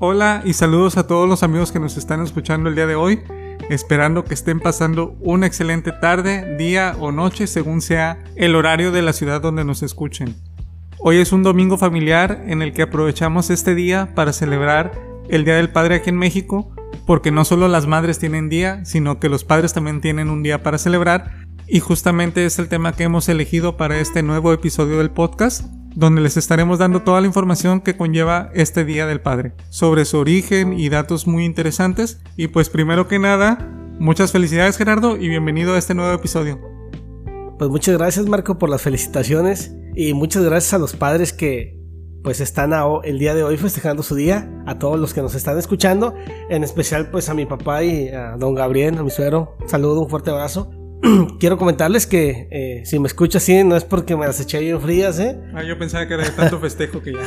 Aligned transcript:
Hola 0.00 0.42
y 0.44 0.52
saludos 0.52 0.96
a 0.96 1.08
todos 1.08 1.28
los 1.28 1.42
amigos 1.42 1.72
que 1.72 1.80
nos 1.80 1.96
están 1.96 2.22
escuchando 2.22 2.68
el 2.68 2.76
día 2.76 2.86
de 2.86 2.94
hoy, 2.94 3.18
esperando 3.68 4.22
que 4.22 4.34
estén 4.34 4.60
pasando 4.60 5.16
una 5.18 5.48
excelente 5.48 5.90
tarde, 5.90 6.56
día 6.56 6.94
o 7.00 7.10
noche 7.10 7.48
según 7.48 7.80
sea 7.80 8.22
el 8.36 8.54
horario 8.54 8.92
de 8.92 9.02
la 9.02 9.12
ciudad 9.12 9.40
donde 9.40 9.64
nos 9.64 9.82
escuchen. 9.82 10.36
Hoy 11.00 11.16
es 11.16 11.32
un 11.32 11.42
domingo 11.42 11.78
familiar 11.78 12.44
en 12.46 12.62
el 12.62 12.72
que 12.72 12.82
aprovechamos 12.82 13.50
este 13.50 13.74
día 13.74 14.14
para 14.14 14.32
celebrar 14.32 14.92
el 15.28 15.44
Día 15.44 15.56
del 15.56 15.70
Padre 15.70 15.96
aquí 15.96 16.10
en 16.10 16.16
México, 16.16 16.70
porque 17.04 17.32
no 17.32 17.44
solo 17.44 17.66
las 17.66 17.88
madres 17.88 18.20
tienen 18.20 18.48
día, 18.48 18.84
sino 18.84 19.18
que 19.18 19.28
los 19.28 19.42
padres 19.42 19.72
también 19.72 20.00
tienen 20.00 20.30
un 20.30 20.44
día 20.44 20.62
para 20.62 20.78
celebrar, 20.78 21.32
y 21.66 21.80
justamente 21.80 22.46
es 22.46 22.60
el 22.60 22.68
tema 22.68 22.92
que 22.92 23.02
hemos 23.02 23.28
elegido 23.28 23.76
para 23.76 23.98
este 23.98 24.22
nuevo 24.22 24.52
episodio 24.52 24.98
del 24.98 25.10
podcast, 25.10 25.64
donde 25.94 26.20
les 26.20 26.36
estaremos 26.36 26.78
dando 26.78 27.02
toda 27.02 27.20
la 27.20 27.26
información 27.26 27.80
que 27.80 27.96
conlleva 27.96 28.50
este 28.54 28.84
Día 28.84 29.06
del 29.06 29.20
Padre, 29.20 29.52
sobre 29.70 30.04
su 30.04 30.18
origen 30.18 30.72
y 30.72 30.88
datos 30.88 31.26
muy 31.26 31.44
interesantes. 31.44 32.20
Y 32.36 32.48
pues 32.48 32.70
primero 32.70 33.08
que 33.08 33.18
nada, 33.18 33.58
muchas 33.98 34.32
felicidades 34.32 34.76
Gerardo 34.76 35.16
y 35.16 35.28
bienvenido 35.28 35.74
a 35.74 35.78
este 35.78 35.94
nuevo 35.94 36.12
episodio. 36.12 36.60
Pues 37.58 37.70
muchas 37.70 37.98
gracias 37.98 38.26
Marco 38.26 38.58
por 38.58 38.70
las 38.70 38.82
felicitaciones 38.82 39.74
y 39.96 40.14
muchas 40.14 40.44
gracias 40.44 40.74
a 40.74 40.78
los 40.78 40.94
padres 40.94 41.32
que 41.32 41.76
pues 42.22 42.40
están 42.40 42.72
el 43.04 43.18
día 43.18 43.34
de 43.34 43.42
hoy 43.42 43.56
festejando 43.56 44.02
su 44.02 44.14
día, 44.14 44.48
a 44.66 44.78
todos 44.78 44.98
los 44.98 45.14
que 45.14 45.22
nos 45.22 45.34
están 45.34 45.58
escuchando, 45.58 46.14
en 46.50 46.62
especial 46.62 47.10
pues 47.10 47.28
a 47.28 47.34
mi 47.34 47.46
papá 47.46 47.82
y 47.84 48.08
a 48.08 48.36
don 48.36 48.54
Gabriel, 48.54 48.98
a 48.98 49.02
mi 49.02 49.10
suegro, 49.10 49.56
saludo, 49.66 50.00
un 50.00 50.10
fuerte 50.10 50.30
abrazo. 50.30 50.70
quiero 51.40 51.58
comentarles 51.58 52.06
que 52.06 52.48
eh, 52.50 52.82
si 52.84 52.98
me 52.98 53.06
escucho 53.06 53.38
así, 53.38 53.62
no 53.64 53.76
es 53.76 53.84
porque 53.84 54.16
me 54.16 54.26
las 54.26 54.40
eché 54.40 54.58
bien 54.60 54.80
frías, 54.80 55.18
¿eh? 55.18 55.38
Ah, 55.54 55.62
yo 55.62 55.78
pensaba 55.78 56.06
que 56.06 56.14
era 56.14 56.24
de 56.24 56.30
tanto 56.30 56.58
festejo 56.60 57.02
que 57.02 57.12
ya. 57.12 57.20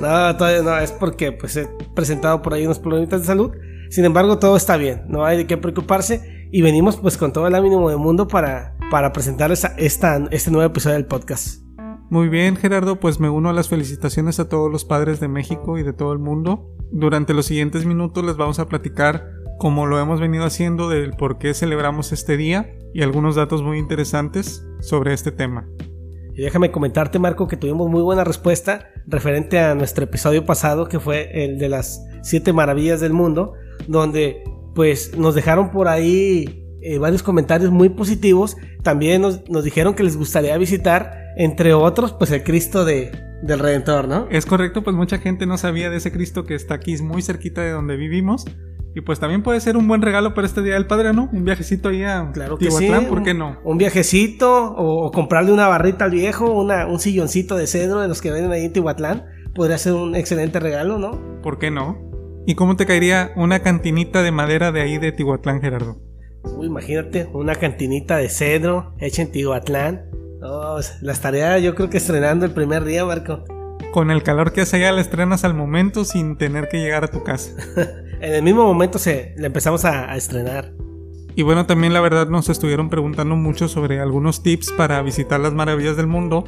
no, 0.00 0.36
todavía 0.36 0.62
no, 0.62 0.78
es 0.78 0.92
porque 0.92 1.32
pues 1.32 1.56
he 1.56 1.68
presentado 1.94 2.42
por 2.42 2.54
ahí 2.54 2.64
unos 2.64 2.78
problemitas 2.78 3.20
de 3.20 3.26
salud. 3.26 3.52
Sin 3.90 4.04
embargo, 4.04 4.38
todo 4.38 4.56
está 4.56 4.76
bien, 4.76 5.02
no 5.08 5.24
hay 5.24 5.38
de 5.38 5.46
qué 5.46 5.56
preocuparse 5.56 6.48
y 6.52 6.62
venimos 6.62 6.96
pues 6.96 7.16
con 7.16 7.32
todo 7.32 7.46
el 7.46 7.54
ánimo 7.54 7.88
del 7.88 7.98
mundo 7.98 8.28
para, 8.28 8.76
para 8.90 9.12
presentarles 9.12 9.66
esta, 9.78 10.28
este 10.30 10.50
nuevo 10.50 10.66
episodio 10.66 10.96
del 10.96 11.06
podcast. 11.06 11.62
Muy 12.10 12.28
bien, 12.28 12.56
Gerardo, 12.56 13.00
pues 13.00 13.20
me 13.20 13.28
uno 13.28 13.50
a 13.50 13.52
las 13.52 13.68
felicitaciones 13.68 14.40
a 14.40 14.48
todos 14.48 14.72
los 14.72 14.86
padres 14.86 15.20
de 15.20 15.28
México 15.28 15.76
y 15.76 15.82
de 15.82 15.92
todo 15.92 16.14
el 16.14 16.18
mundo. 16.18 16.74
Durante 16.90 17.34
los 17.34 17.44
siguientes 17.46 17.84
minutos 17.84 18.24
les 18.24 18.38
vamos 18.38 18.58
a 18.58 18.66
platicar 18.66 19.30
como 19.58 19.86
lo 19.86 20.00
hemos 20.00 20.20
venido 20.20 20.44
haciendo 20.44 20.88
del 20.88 21.12
por 21.12 21.38
qué 21.38 21.52
celebramos 21.52 22.12
este 22.12 22.36
día 22.36 22.72
y 22.94 23.02
algunos 23.02 23.34
datos 23.34 23.62
muy 23.62 23.78
interesantes 23.78 24.64
sobre 24.80 25.12
este 25.12 25.32
tema. 25.32 25.68
Y 26.34 26.42
déjame 26.42 26.70
comentarte, 26.70 27.18
Marco, 27.18 27.48
que 27.48 27.56
tuvimos 27.56 27.90
muy 27.90 28.00
buena 28.00 28.22
respuesta 28.22 28.90
referente 29.06 29.58
a 29.58 29.74
nuestro 29.74 30.04
episodio 30.04 30.46
pasado, 30.46 30.88
que 30.88 31.00
fue 31.00 31.44
el 31.44 31.58
de 31.58 31.68
las 31.68 32.00
siete 32.22 32.52
maravillas 32.52 33.00
del 33.00 33.12
mundo, 33.12 33.54
donde 33.88 34.44
pues 34.74 35.18
nos 35.18 35.34
dejaron 35.34 35.72
por 35.72 35.88
ahí 35.88 36.64
eh, 36.80 36.98
varios 36.98 37.24
comentarios 37.24 37.72
muy 37.72 37.88
positivos. 37.88 38.56
También 38.84 39.22
nos, 39.22 39.48
nos, 39.50 39.64
dijeron 39.64 39.94
que 39.94 40.04
les 40.04 40.16
gustaría 40.16 40.56
visitar, 40.56 41.12
entre 41.36 41.74
otros, 41.74 42.12
pues 42.12 42.30
el 42.30 42.44
Cristo 42.44 42.84
de, 42.84 43.10
del 43.42 43.58
Redentor, 43.58 44.06
¿no? 44.06 44.28
Es 44.30 44.46
correcto, 44.46 44.84
pues 44.84 44.94
mucha 44.94 45.18
gente 45.18 45.46
no 45.46 45.58
sabía 45.58 45.90
de 45.90 45.96
ese 45.96 46.12
Cristo 46.12 46.44
que 46.44 46.54
está 46.54 46.74
aquí 46.74 46.96
muy 47.02 47.22
cerquita 47.22 47.62
de 47.62 47.72
donde 47.72 47.96
vivimos. 47.96 48.44
Y 48.94 49.00
pues 49.02 49.20
también 49.20 49.42
puede 49.42 49.60
ser 49.60 49.76
un 49.76 49.86
buen 49.86 50.02
regalo 50.02 50.34
para 50.34 50.46
este 50.46 50.62
Día 50.62 50.74
del 50.74 50.86
Padre, 50.86 51.12
¿no? 51.12 51.28
Un 51.32 51.44
viajecito 51.44 51.90
ahí 51.90 52.02
a 52.02 52.30
claro 52.32 52.58
que 52.58 52.70
sí, 52.70 52.90
¿por 53.08 53.22
qué 53.22 53.34
no? 53.34 53.58
Un 53.64 53.78
viajecito 53.78 54.74
o, 54.74 55.10
comprarle 55.12 55.52
una 55.52 55.68
barrita 55.68 56.06
al 56.06 56.10
viejo, 56.10 56.50
una, 56.50 56.86
un 56.86 56.98
silloncito 56.98 57.56
de 57.56 57.66
cedro 57.66 58.00
de 58.00 58.08
los 58.08 58.20
que 58.20 58.30
venden 58.30 58.50
ahí 58.50 58.64
en 58.64 58.72
Tihuatlán. 58.72 59.26
Podría 59.54 59.78
ser 59.78 59.92
un 59.92 60.14
excelente 60.14 60.60
regalo, 60.60 60.98
¿no? 60.98 61.40
¿Por 61.42 61.58
qué 61.58 61.70
no? 61.70 61.98
¿Y 62.46 62.54
cómo 62.54 62.76
te 62.76 62.86
caería 62.86 63.32
una 63.36 63.60
cantinita 63.60 64.22
de 64.22 64.32
madera 64.32 64.72
de 64.72 64.80
ahí 64.80 64.98
de 64.98 65.12
Tihuatlán, 65.12 65.60
Gerardo? 65.60 66.00
Uy, 66.44 66.66
imagínate, 66.66 67.28
una 67.32 67.54
cantinita 67.54 68.16
de 68.16 68.28
cedro 68.28 68.94
hecha 68.98 69.22
en 69.22 69.30
Tihuatlán. 69.30 70.06
Oh, 70.42 70.80
la 71.02 71.12
estaría 71.12 71.58
yo 71.58 71.74
creo 71.74 71.90
que 71.90 71.98
estrenando 71.98 72.46
el 72.46 72.52
primer 72.52 72.84
día, 72.84 73.04
Marco. 73.04 73.44
Con 73.92 74.10
el 74.10 74.22
calor 74.22 74.52
que 74.52 74.62
hace 74.62 74.76
allá 74.76 74.92
la 74.92 75.00
estrenas 75.00 75.44
al 75.44 75.54
momento 75.54 76.04
sin 76.04 76.36
tener 76.36 76.68
que 76.68 76.78
llegar 76.78 77.04
a 77.04 77.08
tu 77.08 77.22
casa. 77.22 77.52
en 78.20 78.34
el 78.34 78.42
mismo 78.42 78.64
momento 78.64 78.98
se 78.98 79.34
le 79.36 79.46
empezamos 79.46 79.84
a, 79.84 80.14
estrenar. 80.16 80.72
Y 81.34 81.42
bueno, 81.42 81.66
también 81.66 81.92
la 81.92 82.00
verdad 82.00 82.28
nos 82.28 82.48
estuvieron 82.48 82.90
preguntando 82.90 83.36
mucho 83.36 83.68
sobre 83.68 84.00
algunos 84.00 84.42
tips 84.42 84.72
para 84.72 85.00
visitar 85.02 85.38
las 85.38 85.54
maravillas 85.54 85.96
del 85.96 86.08
mundo, 86.08 86.44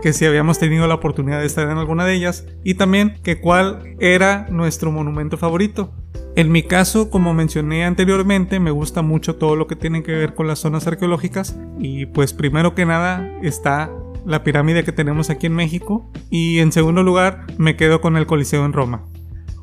que 0.00 0.14
si 0.14 0.24
habíamos 0.24 0.58
tenido 0.58 0.86
la 0.86 0.94
oportunidad 0.94 1.40
de 1.40 1.46
estar 1.46 1.68
en 1.68 1.76
alguna 1.76 2.06
de 2.06 2.14
ellas, 2.14 2.46
y 2.64 2.74
también 2.74 3.18
que 3.22 3.40
cuál 3.40 3.96
era 3.98 4.46
nuestro 4.50 4.90
monumento 4.90 5.36
favorito. 5.36 5.92
En 6.36 6.50
mi 6.50 6.62
caso, 6.62 7.10
como 7.10 7.34
mencioné 7.34 7.84
anteriormente, 7.84 8.60
me 8.60 8.70
gusta 8.70 9.02
mucho 9.02 9.36
todo 9.36 9.56
lo 9.56 9.66
que 9.66 9.76
tiene 9.76 10.02
que 10.02 10.12
ver 10.12 10.34
con 10.34 10.46
las 10.46 10.60
zonas 10.60 10.86
arqueológicas, 10.86 11.58
y 11.78 12.06
pues 12.06 12.32
primero 12.32 12.74
que 12.74 12.86
nada 12.86 13.30
está 13.42 13.90
la 14.24 14.42
pirámide 14.42 14.84
que 14.84 14.92
tenemos 14.92 15.28
aquí 15.28 15.48
en 15.48 15.54
México, 15.54 16.10
y 16.30 16.60
en 16.60 16.72
segundo 16.72 17.02
lugar 17.02 17.46
me 17.58 17.76
quedo 17.76 18.00
con 18.00 18.16
el 18.16 18.26
Coliseo 18.26 18.64
en 18.64 18.72
Roma 18.72 19.06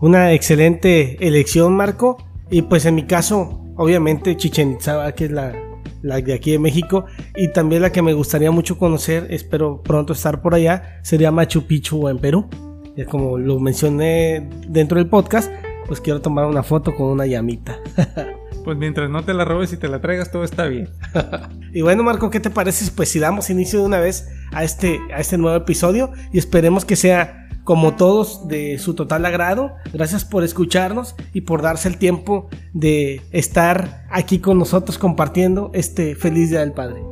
una 0.01 0.33
excelente 0.33 1.25
elección, 1.25 1.75
Marco. 1.75 2.17
Y 2.49 2.63
pues 2.63 2.85
en 2.85 2.95
mi 2.95 3.03
caso, 3.03 3.61
obviamente 3.75 4.37
Chichen 4.37 4.73
Itza, 4.73 5.11
que 5.13 5.25
es 5.25 5.31
la, 5.31 5.53
la 6.01 6.21
de 6.21 6.33
aquí 6.33 6.51
de 6.51 6.59
México, 6.59 7.05
y 7.35 7.51
también 7.51 7.81
la 7.81 7.91
que 7.91 8.01
me 8.01 8.13
gustaría 8.13 8.51
mucho 8.51 8.77
conocer, 8.77 9.27
espero 9.29 9.81
pronto 9.83 10.13
estar 10.13 10.41
por 10.41 10.55
allá, 10.55 10.99
sería 11.03 11.31
Machu 11.31 11.67
Picchu 11.67 12.07
en 12.07 12.19
Perú. 12.19 12.49
Y 12.95 13.03
como 13.05 13.37
lo 13.37 13.59
mencioné 13.59 14.49
dentro 14.67 14.97
del 14.97 15.07
podcast, 15.09 15.51
pues 15.87 16.01
quiero 16.01 16.21
tomar 16.21 16.45
una 16.45 16.63
foto 16.63 16.95
con 16.95 17.07
una 17.07 17.25
llamita. 17.25 17.79
Pues 18.63 18.77
mientras 18.77 19.09
no 19.09 19.23
te 19.23 19.33
la 19.33 19.45
robes 19.45 19.71
y 19.71 19.77
te 19.77 19.87
la 19.87 20.01
traigas, 20.01 20.29
todo 20.29 20.43
está 20.43 20.65
bien. 20.65 20.89
y 21.73 21.79
bueno, 21.79 22.03
Marco, 22.03 22.29
¿qué 22.29 22.41
te 22.41 22.49
parece? 22.49 22.91
Pues 22.91 23.07
si 23.07 23.17
damos 23.17 23.49
inicio 23.49 23.79
de 23.79 23.85
una 23.85 24.01
vez 24.01 24.27
a 24.51 24.65
este, 24.65 24.99
a 25.15 25.21
este 25.21 25.37
nuevo 25.37 25.55
episodio 25.55 26.11
y 26.33 26.37
esperemos 26.37 26.83
que 26.83 26.97
sea 26.97 27.46
como 27.67 27.97
todos, 27.97 28.47
de 28.47 28.79
su 28.79 28.93
total 28.93 29.25
agrado. 29.25 29.73
Gracias 29.91 30.23
por 30.23 30.45
escucharnos 30.45 31.17
y 31.33 31.41
por 31.41 31.61
darse 31.61 31.89
el 31.89 31.97
tiempo 31.97 32.47
de 32.71 33.21
estar 33.31 34.05
aquí 34.09 34.39
con 34.39 34.57
nosotros 34.57 34.97
compartiendo 34.97 35.71
este 35.73 36.15
feliz 36.15 36.49
Día 36.49 36.61
del 36.61 36.71
Padre. 36.71 37.03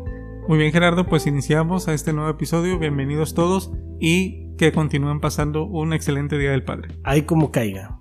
Muy 0.47 0.57
bien 0.57 0.71
Gerardo, 0.71 1.07
pues 1.07 1.27
iniciamos 1.27 1.89
a 1.89 1.93
este 1.93 2.13
nuevo 2.13 2.29
episodio. 2.29 2.79
Bienvenidos 2.79 3.33
todos 3.33 3.73
y 3.99 4.55
que 4.55 4.71
continúen 4.71 5.19
pasando 5.19 5.65
un 5.65 5.91
excelente 5.91 6.37
Día 6.37 6.51
del 6.51 6.63
Padre. 6.63 6.87
Ahí 7.03 7.23
como 7.23 7.51
caiga. 7.51 7.99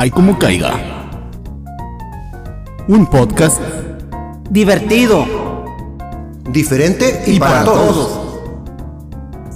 Hay 0.00 0.10
como 0.10 0.38
caiga. 0.38 0.80
Un 2.88 3.04
podcast 3.04 3.60
divertido, 4.48 5.26
diferente 6.48 7.22
y, 7.26 7.38
para, 7.38 7.64
todos. 7.66 8.18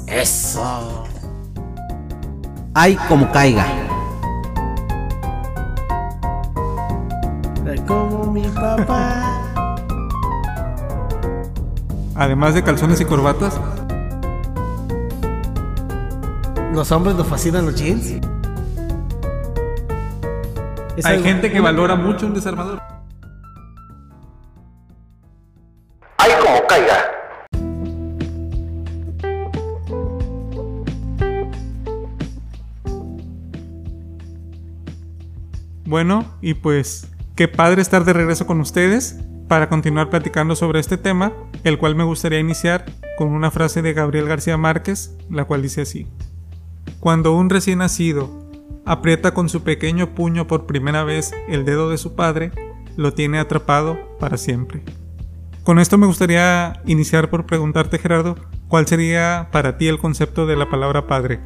Eso. 0.07 1.07
Hay 2.75 2.95
como 3.09 3.33
caiga. 3.33 3.67
Como 7.87 8.31
mi 8.31 8.43
papá. 8.49 9.41
Además 12.17 12.53
de 12.53 12.63
calzones 12.63 13.01
y 13.01 13.07
corbatas. 13.07 13.59
Los 16.75 16.93
hombres 16.93 17.17
nos 17.17 17.27
fascinan 17.29 17.65
los 17.65 17.77
jeans. 17.77 18.21
Hay 21.03 21.23
gente 21.23 21.51
que 21.51 21.61
valora 21.61 21.97
mucho 21.97 22.27
un 22.27 22.35
desarmador. 22.35 22.81
Hay 26.19 26.31
como 26.41 26.67
caiga. 26.69 27.11
Bueno, 35.85 36.25
y 36.41 36.55
pues 36.55 37.09
qué 37.35 37.49
padre 37.49 37.83
estar 37.83 38.05
de 38.05 38.13
regreso 38.13 38.47
con 38.47 38.61
ustedes 38.61 39.19
para 39.49 39.69
continuar 39.69 40.11
platicando 40.11 40.55
sobre 40.55 40.81
este 40.81 40.97
tema, 40.97 41.33
el 41.65 41.79
cual 41.79 41.97
me 41.97 42.05
gustaría 42.05 42.39
iniciar 42.39 42.85
con 43.19 43.29
una 43.29 43.51
frase 43.51 43.83
de 43.83 43.93
Gabriel 43.93 44.29
García 44.29 44.57
Márquez, 44.57 45.17
la 45.29 45.45
cual 45.45 45.63
dice 45.63 45.83
así. 45.83 46.07
Cuando 47.01 47.33
un 47.35 47.51
recién 47.51 47.79
nacido 47.79 48.44
aprieta 48.85 49.35
con 49.35 49.49
su 49.49 49.63
pequeño 49.63 50.15
puño 50.15 50.47
por 50.47 50.67
primera 50.67 51.05
vez 51.05 51.33
el 51.49 51.65
dedo 51.65 51.91
de 51.91 51.99
su 51.99 52.15
padre, 52.15 52.53
lo 52.97 53.13
tiene 53.13 53.39
atrapado 53.39 53.99
para 54.19 54.37
siempre. 54.37 54.83
Con 55.63 55.79
esto 55.79 55.99
me 55.99 56.07
gustaría 56.07 56.83
iniciar 56.87 57.31
por 57.31 57.47
preguntarte, 57.47 57.99
Gerardo, 57.99 58.37
¿cuál 58.69 58.87
sería 58.87 59.49
para 59.51 59.79
ti 59.79 59.89
el 59.89 59.99
concepto 59.99 60.47
de 60.47 60.57
la 60.57 60.69
palabra 60.69 61.07
padre? 61.07 61.41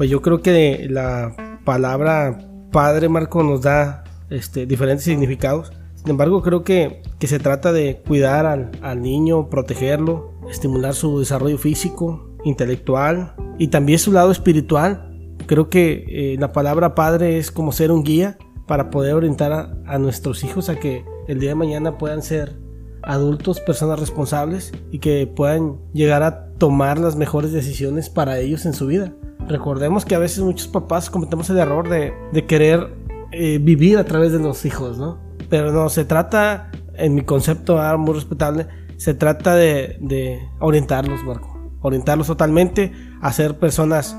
pues 0.00 0.08
yo 0.08 0.22
creo 0.22 0.40
que 0.40 0.86
la 0.88 1.58
palabra 1.62 2.38
padre, 2.72 3.10
Marco, 3.10 3.42
nos 3.42 3.60
da 3.60 4.02
este, 4.30 4.64
diferentes 4.64 5.04
significados. 5.04 5.74
Sin 5.94 6.08
embargo, 6.08 6.40
creo 6.40 6.64
que, 6.64 7.02
se 7.20 7.38
trata 7.38 7.70
de 7.70 8.00
cuidar 8.08 8.46
al 8.46 9.02
niño, 9.02 9.50
protegerlo, 9.50 10.32
estimular 10.50 10.94
su 10.94 11.18
desarrollo 11.18 11.58
físico, 11.58 12.30
intelectual 12.44 13.34
y 13.58 13.68
también 13.68 13.98
su 13.98 14.10
lado 14.10 14.30
espiritual. 14.30 15.09
Creo 15.46 15.68
que 15.68 16.04
eh, 16.08 16.36
la 16.38 16.52
palabra 16.52 16.94
padre 16.94 17.38
es 17.38 17.50
como 17.50 17.72
ser 17.72 17.90
un 17.90 18.04
guía 18.04 18.38
para 18.66 18.90
poder 18.90 19.14
orientar 19.14 19.82
a, 19.84 19.98
nuestros 19.98 20.44
hijos 20.44 20.68
a 20.68 20.76
que 20.76 21.04
el 21.26 21.40
día 21.40 21.50
de 21.50 21.54
mañana 21.56 21.98
puedan 21.98 22.22
ser 22.22 22.56
adultos, 23.02 23.58
personas 23.58 23.98
responsables 23.98 24.72
y 24.92 25.00
que 25.00 25.26
puedan 25.26 25.78
llegar 25.92 26.22
a 26.22 26.52
tomar 26.52 26.98
las 26.98 27.16
mejores 27.16 27.52
decisiones 27.52 28.08
para 28.08 28.38
ellos 28.38 28.66
en 28.66 28.72
su 28.72 28.86
vida. 28.86 29.12
Recordemos 29.48 30.04
que 30.04 30.14
a 30.14 30.20
veces 30.20 30.44
muchos 30.44 30.68
papás 30.68 31.10
cometemos 31.10 31.50
el 31.50 31.58
error 31.58 31.88
de, 31.88 32.12
de 32.32 32.46
querer 32.46 32.94
eh, 33.32 33.58
vivir 33.60 33.98
a 33.98 34.04
través 34.04 34.30
de 34.30 34.38
los 34.38 34.64
hijos, 34.64 34.98
¿no? 34.98 35.18
Pero 35.48 35.72
no, 35.72 35.88
se 35.88 36.04
trata, 36.04 36.70
en 36.94 37.16
mi 37.16 37.22
concepto 37.22 37.80
ah, 37.80 37.96
muy 37.96 38.14
respetable, 38.14 38.68
se 38.96 39.14
trata 39.14 39.56
de, 39.56 39.96
de 40.00 40.38
orientarlos, 40.60 41.24
Marco. 41.24 41.58
Orientarlos 41.80 42.28
totalmente 42.28 42.92
a 43.20 43.32
ser 43.32 43.58
personas 43.58 44.16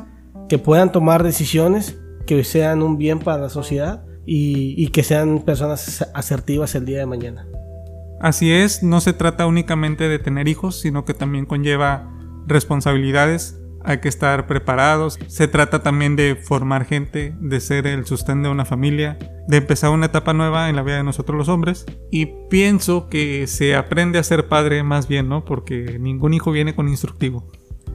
que 0.51 0.59
puedan 0.59 0.91
tomar 0.91 1.23
decisiones 1.23 1.97
que 2.27 2.43
sean 2.43 2.81
un 2.81 2.97
bien 2.97 3.19
para 3.19 3.41
la 3.41 3.47
sociedad 3.47 4.03
y, 4.25 4.85
que 4.89 5.01
sean 5.01 5.43
personas 5.45 6.05
asertivas 6.13 6.75
el 6.75 6.83
día 6.83 6.97
de 6.97 7.05
mañana. 7.05 7.47
Así 8.19 8.51
es, 8.51 8.83
no 8.83 8.99
se 8.99 9.13
trata 9.13 9.45
únicamente 9.45 10.09
de 10.09 10.19
tener 10.19 10.49
hijos, 10.49 10.77
sino 10.77 11.05
que 11.05 11.13
también 11.13 11.45
conlleva 11.45 12.11
responsabilidades, 12.47 13.61
hay 13.85 13.99
que 13.99 14.09
estar 14.09 14.45
preparados. 14.45 15.19
Se 15.27 15.47
trata 15.47 15.83
también 15.83 16.17
de 16.17 16.35
formar 16.35 16.83
gente, 16.83 17.33
de 17.39 17.61
ser 17.61 17.87
el 17.87 18.05
sostén 18.05 18.43
de 18.43 18.49
una 18.49 18.65
familia, 18.65 19.17
de 19.47 19.55
empezar 19.55 19.91
una 19.91 20.07
etapa 20.07 20.33
nueva 20.33 20.67
en 20.67 20.75
la 20.75 20.83
vida 20.83 20.97
de 20.97 21.03
nosotros 21.05 21.37
los 21.37 21.47
hombres. 21.47 21.85
Y 22.11 22.25
pienso 22.49 23.07
que 23.07 23.47
se 23.47 23.73
aprende 23.73 24.19
a 24.19 24.23
ser 24.23 24.49
padre 24.49 24.83
más 24.83 25.07
bien, 25.07 25.29
¿no? 25.29 25.45
Porque 25.45 25.97
ningún 25.97 26.33
hijo 26.33 26.51
viene 26.51 26.75
con 26.75 26.89
instructivo. 26.89 27.49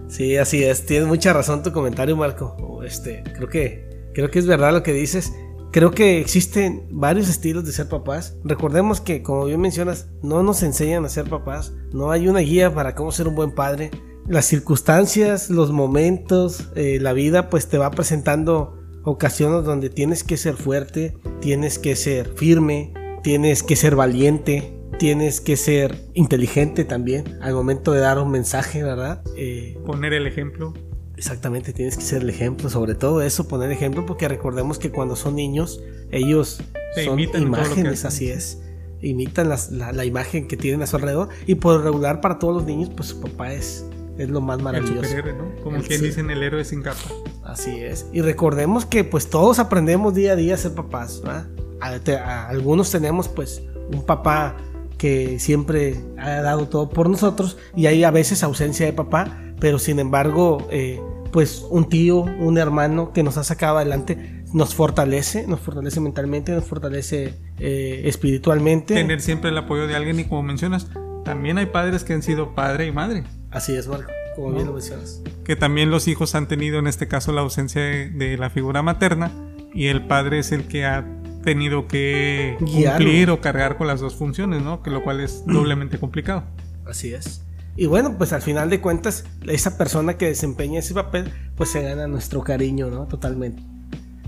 Sí, 0.09 0.37
así 0.37 0.63
es. 0.65 0.87
Tienes 0.87 1.09
mucha 1.09 1.33
razón 1.33 1.63
tu 1.63 1.73
comentario, 1.73 2.17
Marco. 2.17 2.83
Este, 2.85 3.23
creo 3.35 3.49
que, 3.49 4.11
creo 4.15 4.31
que 4.31 4.39
es 4.39 4.47
verdad 4.47 4.73
lo 4.73 4.83
que 4.83 4.93
dices. 4.93 5.33
Creo 5.73 5.91
que 5.91 6.21
existen 6.21 6.87
varios 6.91 7.29
estilos 7.29 7.65
de 7.65 7.73
ser 7.73 7.89
papás. 7.89 8.37
Recordemos 8.45 9.01
que, 9.01 9.23
como 9.23 9.45
bien 9.45 9.61
mencionas, 9.61 10.09
no 10.23 10.43
nos 10.43 10.63
enseñan 10.63 11.05
a 11.05 11.09
ser 11.09 11.29
papás. 11.29 11.75
No 11.93 12.11
hay 12.11 12.29
una 12.29 12.41
guía 12.41 12.73
para 12.75 12.95
cómo 12.95 13.13
ser 13.13 13.29
un 13.29 13.35
buen 13.35 13.51
padre. 13.51 13.91
Las 14.27 14.47
circunstancias, 14.47 15.51
los 15.51 15.73
momentos, 15.73 16.71
eh, 16.77 16.99
la 17.01 17.13
vida, 17.13 17.51
pues 17.51 17.69
te 17.69 17.79
va 17.79 17.91
presentando 17.91 18.79
ocasiones 19.05 19.65
donde 19.65 19.89
tienes 19.89 20.25
que 20.25 20.37
ser 20.37 20.55
fuerte, 20.55 21.17
tienes 21.41 21.79
que 21.79 21.95
ser 21.95 22.33
firme, 22.35 22.93
tienes 23.23 23.63
que 23.63 23.77
ser 23.77 23.95
valiente, 23.95 24.76
tienes 24.99 25.41
que 25.41 25.57
ser 25.57 25.97
inteligente 26.15 26.85
también 26.85 27.39
al 27.43 27.55
momento 27.55 27.93
de 27.93 28.01
dar 28.01 28.19
un 28.19 28.31
mensaje, 28.31 28.83
¿verdad? 28.83 29.23
Eh, 29.37 29.79
Poner 29.85 30.13
el 30.13 30.27
ejemplo. 30.27 30.73
Exactamente, 31.17 31.73
tienes 31.73 31.97
que 31.97 32.03
ser 32.05 32.23
el 32.23 32.31
ejemplo, 32.31 32.69
sobre 32.69 32.95
todo 32.95 33.23
eso, 33.23 33.49
poner 33.49 33.71
ejemplo, 33.71 34.05
porque 34.05 34.29
recordemos 34.29 34.79
que 34.79 34.91
cuando 34.91 35.17
son 35.17 35.35
niños, 35.35 35.81
ellos 36.11 36.61
Se 36.95 37.05
son 37.05 37.19
imitan 37.19 37.43
imágenes, 37.43 38.05
así 38.05 38.29
es. 38.29 38.61
Imitan 39.01 39.49
las- 39.49 39.71
la, 39.71 39.93
la 39.93 40.05
imagen 40.05 40.47
que 40.49 40.57
tienen 40.59 40.83
a 40.83 40.87
su 40.87 40.97
alrededor. 40.97 41.29
Y 41.47 41.55
por 41.57 41.83
regular 41.83 42.21
para 42.21 42.39
todos 42.39 42.55
los 42.55 42.65
niños, 42.65 42.91
pues 42.95 43.11
su 43.11 43.21
papá 43.21 43.53
es, 43.55 43.87
es 44.19 44.29
lo 44.29 44.41
más 44.43 44.59
El 44.59 44.65
maravilloso. 44.65 45.05
superhéroe, 45.05 45.33
¿no? 45.35 45.63
Como 45.63 45.77
El 45.77 45.83
quien 45.87 46.01
sí. 46.01 46.07
dicen 46.07 46.31
el 46.31 46.43
héroe 46.43 46.65
sin 46.65 46.83
capa. 46.83 47.01
Así 47.45 47.81
es. 47.81 48.07
Y 48.13 48.21
recordemos 48.23 48.85
que 48.85 49.05
pues 49.05 49.29
todos 49.31 49.59
aprendemos 49.59 50.15
día 50.15 50.33
a 50.33 50.37
día 50.37 50.55
a 50.55 50.59
ser 50.59 50.75
papás. 50.75 51.21
¿verdad? 51.23 51.47
A- 51.81 51.99
te- 51.99 52.17
a- 52.17 52.47
algunos 52.49 52.91
tenemos 52.91 53.29
pues 53.29 53.63
un 53.93 54.05
papá 54.05 54.57
que 54.99 55.39
siempre 55.39 55.97
ha 56.19 56.41
dado 56.41 56.69
todo 56.69 56.89
por 56.89 57.09
nosotros 57.09 57.59
y 57.75 57.87
hay 57.87 58.05
a 58.05 58.11
veces 58.11 58.43
ausencia 58.43 58.87
de 58.87 58.93
papá, 58.93 59.39
pero 59.61 59.79
sin 59.79 59.99
embargo 59.99 60.67
eh, 60.71 61.01
pues 61.33 61.65
un 61.71 61.89
tío, 61.89 62.21
un 62.21 62.59
hermano 62.59 63.13
que 63.13 63.23
nos 63.23 63.37
ha 63.37 63.45
sacado 63.45 63.77
adelante 63.77 64.45
nos 64.53 64.75
fortalece, 64.75 65.47
nos 65.47 65.61
fortalece 65.61 66.01
mentalmente, 66.01 66.53
nos 66.53 66.65
fortalece 66.65 67.35
eh, 67.59 68.03
espiritualmente. 68.05 68.95
Tener 68.95 69.21
siempre 69.21 69.51
el 69.51 69.59
apoyo 69.59 69.87
de 69.87 69.97
alguien 69.97 70.19
y 70.21 70.25
como 70.25 70.43
mencionas, 70.43 70.89
también 71.25 71.59
hay 71.59 71.67
padres 71.67 72.05
que 72.05 72.15
han 72.15 72.23
sido 72.23 72.55
padre 72.55 72.87
y 72.87 72.93
madre. 72.93 73.25
Así 73.51 73.75
es, 73.75 73.89
Marco, 73.89 74.11
como 74.35 74.53
bien 74.53 74.67
lo 74.67 74.73
mencionas. 74.73 75.23
que 75.45 75.57
también 75.57 75.91
los 75.91 76.09
hijos 76.09 76.35
han 76.35 76.49
tenido 76.49 76.79
en 76.79 76.87
este 76.87 77.09
caso 77.09 77.33
la 77.33 77.43
ausencia 77.43 77.83
de, 77.83 78.11
de 78.11 78.39
la 78.39 78.49
figura 78.49 78.83
materna 78.83 79.31
y 79.75 79.89
el 79.89 80.07
padre 80.07 80.39
es 80.39 80.53
el 80.53 80.69
que 80.69 80.87
ha 80.87 81.05
tenido 81.47 81.87
que 81.89 82.57
Guiarlo. 82.61 82.99
cumplir 83.07 83.31
o 83.31 83.41
cargar 83.41 83.79
con 83.79 83.87
las 83.87 84.01
dos 84.01 84.15
funciones, 84.17 84.61
¿no? 84.63 84.83
Que 84.83 84.91
lo 84.91 85.03
cual 85.03 85.21
es 85.21 85.45
doblemente 85.47 85.97
complicado. 85.99 86.43
Así 86.87 87.15
es. 87.15 87.43
Y 87.77 87.87
bueno, 87.87 88.17
pues 88.19 88.33
al 88.33 88.43
final 88.43 88.69
de 88.69 88.81
cuentas, 88.81 89.25
esa 89.47 89.79
persona 89.79 90.19
que 90.19 90.27
desempeña 90.27 90.81
ese 90.81 90.93
papel, 90.93 91.31
pues 91.57 91.71
se 91.71 91.83
gana 91.83 92.07
nuestro 92.07 92.43
cariño, 92.43 92.89
¿no? 92.91 93.07
Totalmente. 93.07 93.63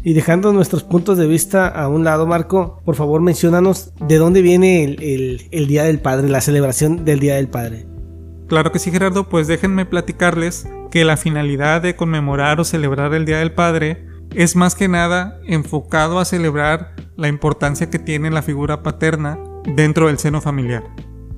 Y 0.04 0.12
dejando 0.12 0.52
nuestros 0.52 0.84
puntos 0.84 1.18
de 1.18 1.26
vista 1.26 1.66
a 1.66 1.88
un 1.88 2.04
lado, 2.04 2.26
Marco, 2.26 2.80
por 2.84 2.94
favor 2.94 3.20
menciónanos 3.20 3.92
de 4.06 4.16
dónde 4.16 4.42
viene 4.42 4.84
el, 4.84 5.02
el- 5.02 5.42
el 5.50 5.66
Día 5.66 5.84
del 5.84 5.98
Padre, 5.98 6.28
la 6.28 6.40
celebración 6.40 7.04
del 7.04 7.18
Día 7.20 7.34
del 7.34 7.48
Padre. 7.48 7.86
Claro 8.46 8.70
que 8.72 8.78
sí, 8.78 8.90
Gerardo, 8.90 9.28
pues 9.28 9.46
déjenme 9.48 9.84
platicarles 9.86 10.66
que 10.90 11.04
la 11.04 11.16
finalidad 11.16 11.82
de 11.82 11.96
conmemorar 11.96 12.60
o 12.60 12.64
celebrar 12.64 13.12
el 13.12 13.24
Día 13.26 13.38
del 13.38 13.52
Padre 13.52 14.06
es 14.34 14.56
más 14.56 14.74
que 14.74 14.88
nada 14.88 15.40
enfocado 15.46 16.18
a 16.18 16.24
celebrar 16.24 16.94
la 17.16 17.28
importancia 17.28 17.90
que 17.90 17.98
tiene 17.98 18.30
la 18.30 18.42
figura 18.42 18.82
paterna 18.82 19.38
dentro 19.74 20.06
del 20.06 20.18
seno 20.18 20.40
familiar. 20.40 20.84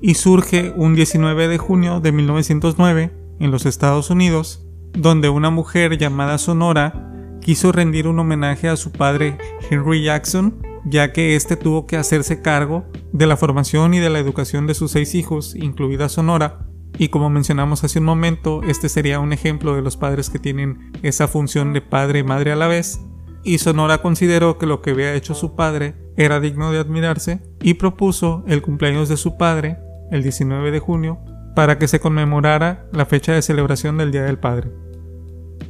Y 0.01 0.15
surge 0.15 0.73
un 0.75 0.95
19 0.95 1.47
de 1.47 1.57
junio 1.57 1.99
de 1.99 2.11
1909 2.11 3.11
en 3.39 3.51
los 3.51 3.65
Estados 3.65 4.09
Unidos, 4.09 4.65
donde 4.93 5.29
una 5.29 5.49
mujer 5.49 5.97
llamada 5.97 6.37
Sonora 6.37 7.11
quiso 7.41 7.71
rendir 7.71 8.07
un 8.07 8.19
homenaje 8.19 8.67
a 8.67 8.77
su 8.77 8.91
padre 8.91 9.37
Henry 9.69 10.03
Jackson, 10.03 10.61
ya 10.85 11.11
que 11.13 11.35
éste 11.35 11.55
tuvo 11.55 11.87
que 11.87 11.97
hacerse 11.97 12.41
cargo 12.41 12.85
de 13.11 13.27
la 13.27 13.37
formación 13.37 13.93
y 13.93 13.99
de 13.99 14.09
la 14.09 14.19
educación 14.19 14.67
de 14.67 14.73
sus 14.73 14.91
seis 14.91 15.15
hijos, 15.15 15.55
incluida 15.55 16.09
Sonora, 16.09 16.67
y 16.97 17.09
como 17.09 17.29
mencionamos 17.29 17.83
hace 17.83 17.99
un 17.99 18.05
momento, 18.05 18.61
este 18.63 18.89
sería 18.89 19.19
un 19.19 19.33
ejemplo 19.33 19.75
de 19.75 19.81
los 19.81 19.97
padres 19.97 20.29
que 20.29 20.39
tienen 20.39 20.91
esa 21.03 21.27
función 21.27 21.73
de 21.73 21.81
padre 21.81 22.19
y 22.19 22.23
madre 22.23 22.51
a 22.51 22.55
la 22.55 22.67
vez. 22.67 22.99
Y 23.43 23.57
Sonora 23.57 24.01
consideró 24.01 24.57
que 24.57 24.67
lo 24.67 24.81
que 24.81 24.91
había 24.91 25.15
hecho 25.15 25.33
su 25.33 25.55
padre 25.55 25.95
era 26.15 26.39
digno 26.39 26.71
de 26.71 26.79
admirarse 26.79 27.41
y 27.61 27.73
propuso 27.75 28.43
el 28.47 28.61
cumpleaños 28.61 29.09
de 29.09 29.17
su 29.17 29.37
padre, 29.37 29.79
el 30.11 30.21
19 30.21 30.69
de 30.69 30.79
junio, 30.79 31.19
para 31.55 31.79
que 31.79 31.87
se 31.87 31.99
conmemorara 31.99 32.85
la 32.93 33.05
fecha 33.05 33.33
de 33.33 33.41
celebración 33.41 33.97
del 33.97 34.11
Día 34.11 34.23
del 34.23 34.37
Padre. 34.37 34.69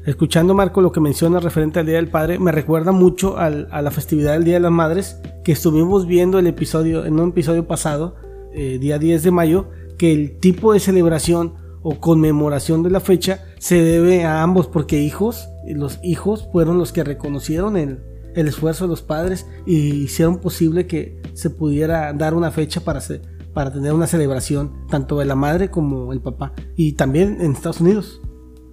Escuchando, 0.06 0.54
Marco, 0.54 0.82
lo 0.82 0.92
que 0.92 1.00
menciona 1.00 1.40
referente 1.40 1.80
al 1.80 1.86
Día 1.86 1.96
del 1.96 2.10
Padre, 2.10 2.40
me 2.40 2.52
recuerda 2.52 2.92
mucho 2.92 3.38
a 3.38 3.50
la 3.50 3.92
festividad 3.92 4.34
del 4.34 4.44
Día 4.44 4.56
de 4.56 4.62
las 4.62 4.72
Madres, 4.72 5.22
que 5.44 5.52
estuvimos 5.52 6.08
viendo 6.08 6.40
el 6.40 6.48
episodio, 6.48 7.06
en 7.06 7.20
un 7.20 7.30
episodio 7.30 7.68
pasado, 7.68 8.16
eh, 8.54 8.80
día 8.80 9.00
10 9.00 9.24
de 9.24 9.32
mayo, 9.32 9.70
que 10.02 10.12
el 10.12 10.40
tipo 10.40 10.74
de 10.74 10.80
celebración 10.80 11.54
o 11.84 12.00
conmemoración 12.00 12.82
de 12.82 12.90
la 12.90 13.02
fecha 13.02 13.46
se 13.60 13.84
debe 13.84 14.24
a 14.24 14.42
ambos, 14.42 14.66
porque 14.66 15.00
hijos, 15.00 15.48
los 15.68 16.00
hijos 16.02 16.50
fueron 16.52 16.80
los 16.80 16.92
que 16.92 17.04
reconocieron 17.04 17.78
el, 17.78 18.00
esfuerzo 18.34 18.86
de 18.86 18.90
los 18.90 19.04
padres 19.04 19.46
y 19.68 19.76
hicieron 20.06 20.40
posible 20.40 20.88
que 20.88 21.22
se 21.36 21.52
pudiera 21.52 22.14
dar 22.14 22.34
una 22.34 22.50
fecha 22.50 22.82
para, 22.82 23.00
ce- 23.00 23.22
para 23.54 23.72
tener 23.72 23.94
una 23.94 24.08
celebración, 24.08 24.88
tanto 24.90 25.20
de 25.20 25.26
la 25.26 25.36
madre 25.36 25.70
como 25.70 26.12
el 26.14 26.20
papá, 26.20 26.54
y 26.76 26.94
también 26.94 27.38
en 27.40 27.52
Estados 27.52 27.80
Unidos. 27.80 28.22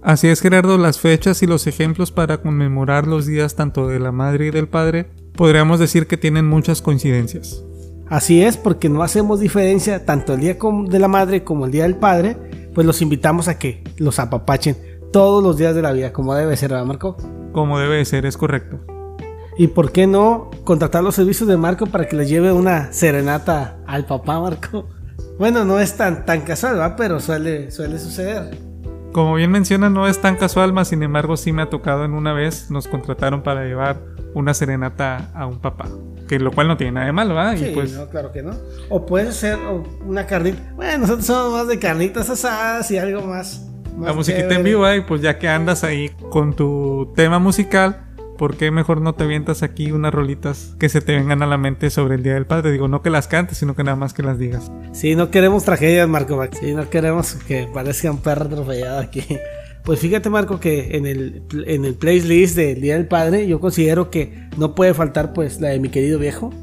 Así 0.01 0.29
es 0.29 0.41
Gerardo, 0.41 0.79
las 0.79 0.97
fechas 0.99 1.43
y 1.43 1.45
los 1.45 1.67
ejemplos 1.67 2.11
para 2.11 2.41
conmemorar 2.41 3.05
los 3.05 3.27
días 3.27 3.53
tanto 3.53 3.87
de 3.87 3.99
la 3.99 4.11
madre 4.11 4.47
y 4.47 4.51
del 4.51 4.67
padre 4.67 5.11
podríamos 5.35 5.79
decir 5.79 6.07
que 6.07 6.17
tienen 6.17 6.47
muchas 6.47 6.81
coincidencias. 6.81 7.63
Así 8.09 8.41
es, 8.41 8.57
porque 8.57 8.89
no 8.89 9.03
hacemos 9.03 9.39
diferencia 9.39 10.05
tanto 10.05 10.33
el 10.33 10.39
día 10.41 10.57
de 10.87 10.99
la 10.99 11.07
madre 11.07 11.43
como 11.43 11.65
el 11.65 11.71
día 11.71 11.83
del 11.83 11.95
padre, 11.95 12.37
pues 12.73 12.87
los 12.87 13.01
invitamos 13.01 13.47
a 13.47 13.59
que 13.59 13.83
los 13.97 14.19
apapachen 14.19 14.77
todos 15.11 15.43
los 15.43 15.57
días 15.57 15.75
de 15.75 15.81
la 15.81 15.91
vida, 15.91 16.11
como 16.11 16.33
debe 16.33 16.57
ser, 16.57 16.71
¿verdad, 16.71 16.85
Marco? 16.85 17.17
Como 17.51 17.79
debe 17.79 17.97
de 17.97 18.05
ser, 18.05 18.25
es 18.25 18.37
correcto. 18.37 18.79
Y 19.57 19.67
por 19.67 19.91
qué 19.91 20.07
no 20.07 20.49
contratar 20.63 21.03
los 21.03 21.15
servicios 21.15 21.47
de 21.49 21.57
Marco 21.57 21.85
para 21.85 22.07
que 22.07 22.15
les 22.15 22.29
lleve 22.29 22.51
una 22.51 22.93
serenata 22.93 23.77
al 23.85 24.05
papá, 24.05 24.39
Marco. 24.39 24.87
Bueno, 25.37 25.65
no 25.65 25.79
es 25.79 25.95
tan, 25.97 26.25
tan 26.25 26.41
casual, 26.41 26.73
¿verdad? 26.73 26.95
Pero 26.97 27.19
suele, 27.19 27.69
suele 27.69 27.99
suceder. 27.99 28.57
Como 29.11 29.35
bien 29.35 29.51
menciona, 29.51 29.89
no 29.89 30.07
es 30.07 30.21
tan 30.21 30.35
casual, 30.35 30.71
mas 30.71 30.89
sin 30.89 31.01
embargo 31.01 31.35
sí 31.35 31.51
me 31.51 31.63
ha 31.63 31.69
tocado 31.69 32.05
en 32.05 32.13
una 32.13 32.31
vez, 32.33 32.69
nos 32.69 32.87
contrataron 32.87 33.41
para 33.41 33.65
llevar 33.65 34.01
una 34.33 34.53
serenata 34.53 35.31
a 35.33 35.47
un 35.47 35.59
papá, 35.59 35.85
que 36.29 36.37
lo 36.39 36.51
cual 36.51 36.67
no 36.67 36.77
tiene 36.77 36.91
nada 36.93 37.07
de 37.07 37.11
malo, 37.11 37.33
¿verdad? 37.33 37.57
Sí, 37.57 37.65
y 37.65 37.73
pues 37.73 37.91
no, 37.91 38.07
claro 38.07 38.31
que 38.31 38.43
no. 38.43 38.51
O 38.89 39.05
puede 39.05 39.31
ser 39.31 39.57
una 40.05 40.27
carnita. 40.27 40.61
Bueno, 40.75 40.99
nosotros 40.99 41.25
somos 41.25 41.53
más 41.53 41.67
de 41.67 41.79
carnitas 41.79 42.29
asadas 42.29 42.89
y 42.91 42.99
algo 42.99 43.23
más, 43.23 43.65
la 43.99 44.13
musiquita 44.13 44.53
en 44.53 44.63
vivo, 44.63 44.89
y 44.93 45.01
pues 45.01 45.21
ya 45.21 45.39
que 45.39 45.49
andas 45.49 45.83
ahí 45.83 46.11
con 46.29 46.53
tu 46.53 47.11
tema 47.15 47.39
musical, 47.39 48.05
¿por 48.37 48.55
qué 48.55 48.69
mejor 48.69 49.01
no 49.01 49.13
te 49.13 49.23
avientas 49.23 49.63
aquí 49.63 49.91
unas 49.91 50.13
rolitas 50.13 50.75
que 50.79 50.87
se 50.87 51.01
te 51.01 51.15
vengan 51.15 51.41
a 51.41 51.47
la 51.47 51.57
mente 51.57 51.89
sobre 51.89 52.15
el 52.15 52.23
Día 52.23 52.35
del 52.35 52.45
Padre? 52.45 52.71
Digo, 52.71 52.87
no 52.87 53.01
que 53.01 53.09
las 53.09 53.27
cantes, 53.27 53.57
sino 53.57 53.75
que 53.75 53.83
nada 53.83 53.97
más 53.97 54.13
que 54.13 54.21
las 54.21 54.37
digas. 54.37 54.71
Sí, 54.93 55.15
no 55.15 55.31
queremos 55.31 55.65
tragedias, 55.65 56.07
Marco 56.07 56.37
Max. 56.37 56.59
Sí, 56.61 56.73
no 56.73 56.89
queremos 56.89 57.33
que 57.33 57.67
parezca 57.73 58.11
un 58.11 58.19
perro 58.19 58.45
atropellado 58.45 58.99
aquí. 58.99 59.25
Pues 59.89 60.01
fíjate, 60.01 60.29
Marco, 60.29 60.59
que 60.59 60.95
en 60.97 61.07
el, 61.07 61.41
en 61.65 61.83
el 61.83 61.95
playlist 61.95 62.55
del 62.55 62.79
Día 62.79 62.93
del 62.93 63.07
Padre, 63.07 63.47
yo 63.47 63.59
considero 63.59 64.11
que 64.11 64.47
no 64.55 64.75
puede 64.75 64.93
faltar, 64.93 65.33
pues, 65.33 65.59
la 65.61 65.69
de 65.69 65.79
mi 65.79 65.89
querido 65.89 66.19
viejo. 66.19 66.53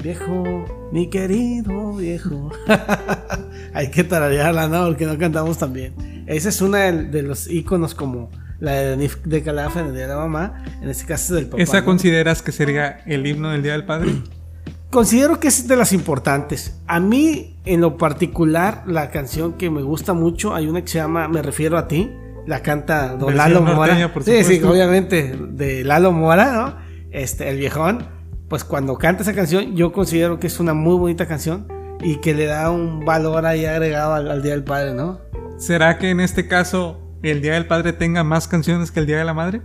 Viejo, 0.00 0.64
mi 0.92 1.10
querido 1.10 1.96
viejo. 1.96 2.52
Hay 3.74 3.90
que 3.90 4.04
tararearla, 4.04 4.68
¿no? 4.68 4.86
Porque 4.86 5.04
no 5.04 5.18
cantamos 5.18 5.58
tan 5.58 5.72
bien. 5.72 6.24
Esa 6.28 6.48
es 6.48 6.60
una 6.60 6.78
de, 6.78 7.06
de 7.06 7.22
los 7.22 7.50
iconos 7.50 7.96
como 7.96 8.30
la 8.60 8.74
de 8.74 8.96
Nif 8.96 9.16
de 9.24 9.42
Calaf 9.42 9.76
en 9.76 9.86
el 9.86 9.94
Día 9.94 10.02
de 10.02 10.14
la 10.14 10.18
Mamá. 10.18 10.62
En 10.80 10.88
este 10.90 11.06
caso 11.06 11.34
es 11.34 11.40
del 11.40 11.50
papá. 11.50 11.60
¿Esa 11.60 11.80
¿no? 11.80 11.86
consideras 11.86 12.40
que 12.40 12.52
sería 12.52 13.00
el 13.04 13.26
himno 13.26 13.50
del 13.50 13.64
Día 13.64 13.72
del 13.72 13.84
Padre? 13.84 14.12
Considero 14.90 15.40
que 15.40 15.48
es 15.48 15.66
de 15.66 15.74
las 15.74 15.92
importantes. 15.92 16.76
A 16.86 17.00
mí, 17.00 17.56
en 17.64 17.80
lo 17.80 17.96
particular, 17.96 18.84
la 18.86 19.10
canción 19.10 19.54
que 19.54 19.70
me 19.70 19.82
gusta 19.82 20.12
mucho, 20.12 20.54
hay 20.54 20.68
una 20.68 20.82
que 20.82 20.88
se 20.88 20.98
llama 20.98 21.26
Me 21.26 21.42
refiero 21.42 21.76
a 21.76 21.88
ti. 21.88 22.12
La 22.46 22.62
canta 22.62 23.16
Don 23.16 23.36
Lalo 23.36 23.62
Mora. 23.62 24.12
por 24.12 24.24
sí, 24.24 24.44
sí, 24.44 24.62
obviamente, 24.62 25.36
de 25.50 25.84
Lalo 25.84 26.12
Mora, 26.12 26.52
¿no? 26.52 26.76
Este, 27.10 27.48
el 27.48 27.58
viejón. 27.58 28.06
Pues 28.48 28.64
cuando 28.64 28.96
canta 28.98 29.22
esa 29.22 29.34
canción, 29.34 29.76
yo 29.76 29.92
considero 29.92 30.40
que 30.40 30.48
es 30.48 30.58
una 30.58 30.74
muy 30.74 30.96
bonita 30.96 31.26
canción 31.26 31.68
y 32.02 32.16
que 32.16 32.34
le 32.34 32.46
da 32.46 32.70
un 32.70 33.04
valor 33.04 33.46
ahí 33.46 33.64
agregado 33.64 34.14
al, 34.14 34.30
al 34.30 34.42
Día 34.42 34.52
del 34.52 34.64
Padre, 34.64 34.94
¿no? 34.94 35.20
¿Será 35.58 35.98
que 35.98 36.10
en 36.10 36.20
este 36.20 36.48
caso 36.48 37.00
el 37.22 37.42
Día 37.42 37.54
del 37.54 37.66
Padre 37.66 37.92
tenga 37.92 38.24
más 38.24 38.48
canciones 38.48 38.90
que 38.90 39.00
el 39.00 39.06
Día 39.06 39.18
de 39.18 39.24
la 39.24 39.34
Madre? 39.34 39.60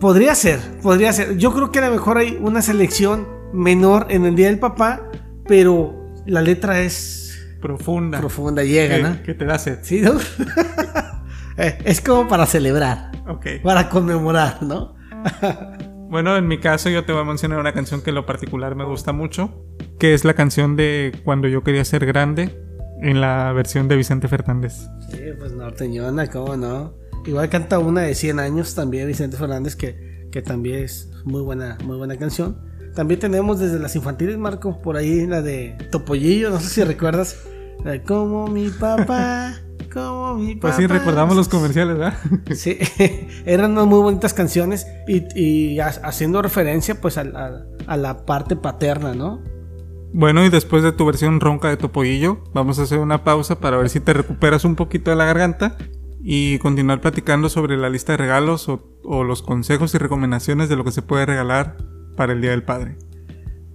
Podría 0.00 0.34
ser, 0.34 0.60
podría 0.82 1.12
ser. 1.12 1.36
Yo 1.38 1.52
creo 1.52 1.72
que 1.72 1.78
a 1.80 1.88
lo 1.88 1.92
mejor 1.92 2.18
hay 2.18 2.38
una 2.40 2.62
selección 2.62 3.26
menor 3.52 4.06
en 4.10 4.24
el 4.26 4.36
Día 4.36 4.46
del 4.46 4.58
Papá, 4.58 5.02
pero 5.46 6.12
la 6.26 6.42
letra 6.42 6.80
es 6.80 7.18
Profunda. 7.60 8.18
profunda, 8.18 8.64
llega, 8.64 8.96
que, 8.96 9.02
¿no? 9.02 9.22
que 9.22 9.34
te 9.34 9.44
da 9.44 9.58
sed. 9.58 9.78
Sí, 9.82 10.00
¿no? 10.00 10.12
Eh, 11.60 11.78
es 11.84 12.00
como 12.00 12.26
para 12.28 12.46
celebrar, 12.46 13.10
Ok. 13.28 13.46
para 13.62 13.88
conmemorar, 13.88 14.62
¿no? 14.62 14.94
Bueno, 16.08 16.36
en 16.36 16.48
mi 16.48 16.58
caso 16.58 16.88
yo 16.90 17.04
te 17.04 17.12
voy 17.12 17.20
a 17.20 17.24
mencionar 17.24 17.58
una 17.60 17.72
canción 17.72 18.02
que 18.02 18.10
en 18.10 18.16
lo 18.16 18.26
particular 18.26 18.74
me 18.74 18.84
gusta 18.84 19.12
mucho, 19.12 19.64
que 19.98 20.14
es 20.14 20.24
la 20.24 20.34
canción 20.34 20.74
de 20.76 21.12
Cuando 21.24 21.46
yo 21.48 21.62
quería 21.62 21.84
ser 21.84 22.06
grande, 22.06 22.58
en 23.02 23.20
la 23.20 23.52
versión 23.52 23.88
de 23.88 23.96
Vicente 23.96 24.26
Fernández. 24.28 24.88
Sí, 25.10 25.20
pues 25.38 25.52
norteñona, 25.52 26.26
¿cómo 26.28 26.56
no? 26.56 26.94
Igual 27.26 27.48
canta 27.48 27.78
una 27.78 28.02
de 28.02 28.14
100 28.14 28.40
años 28.40 28.74
también 28.74 29.06
Vicente 29.06 29.36
Fernández, 29.36 29.76
que, 29.76 30.28
que 30.32 30.42
también 30.42 30.84
es 30.84 31.10
muy 31.24 31.42
buena, 31.42 31.76
muy 31.84 31.96
buena 31.96 32.16
canción. 32.16 32.58
También 32.94 33.20
tenemos 33.20 33.60
desde 33.60 33.78
las 33.78 33.94
infantiles, 33.94 34.36
Marco, 34.36 34.80
por 34.82 34.96
ahí 34.96 35.26
la 35.26 35.42
de 35.42 35.76
Topollillo, 35.90 36.50
no 36.50 36.58
sé 36.58 36.68
si 36.68 36.84
recuerdas. 36.84 37.38
De 37.84 38.02
como 38.02 38.46
mi 38.48 38.68
papá, 38.68 39.54
como 39.92 40.34
mi 40.36 40.54
papá. 40.54 40.60
Pues 40.60 40.76
sí, 40.76 40.86
recordamos 40.86 41.36
los 41.36 41.48
comerciales, 41.48 41.96
¿verdad? 41.98 42.18
Sí, 42.54 42.78
eran 43.46 43.72
unas 43.72 43.86
muy 43.86 44.00
bonitas 44.00 44.34
canciones 44.34 44.86
y, 45.08 45.24
y 45.40 45.80
ha- 45.80 45.86
haciendo 46.04 46.42
referencia 46.42 47.00
pues 47.00 47.18
a, 47.18 47.22
a- 47.22 47.64
a 47.86 47.96
la 47.96 48.24
parte 48.26 48.56
paterna, 48.56 49.14
¿no? 49.14 49.40
Bueno, 50.12 50.44
y 50.44 50.48
después 50.50 50.82
de 50.82 50.92
tu 50.92 51.06
versión 51.06 51.38
ronca 51.40 51.68
de 51.68 51.76
Topollillo, 51.76 52.42
vamos 52.52 52.78
a 52.78 52.82
hacer 52.82 52.98
una 52.98 53.22
pausa 53.24 53.60
para 53.60 53.76
ver 53.76 53.88
si 53.90 54.00
te 54.00 54.12
recuperas 54.12 54.64
un 54.64 54.74
poquito 54.76 55.10
de 55.10 55.16
la 55.16 55.24
garganta 55.24 55.76
y 56.22 56.58
continuar 56.58 57.00
platicando 57.00 57.48
sobre 57.48 57.76
la 57.76 57.88
lista 57.88 58.12
de 58.12 58.16
regalos 58.18 58.68
o, 58.68 58.82
o 59.04 59.22
los 59.24 59.42
consejos 59.42 59.94
y 59.94 59.98
recomendaciones 59.98 60.68
de 60.68 60.76
lo 60.76 60.84
que 60.84 60.90
se 60.92 61.02
puede 61.02 61.26
regalar 61.26 61.76
para 62.16 62.32
el 62.32 62.40
Día 62.40 62.50
del 62.50 62.64
Padre. 62.64 62.98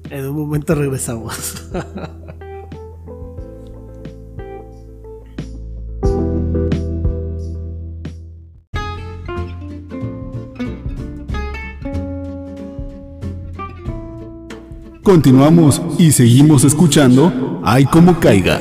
En 0.10 0.28
un 0.28 0.36
momento 0.36 0.76
regresamos. 0.76 1.70
Continuamos 15.06 15.84
y 16.00 16.12
seguimos 16.14 16.64
escuchando 16.64 17.62
Ay 17.64 17.86
como 17.86 18.20
caiga. 18.20 18.60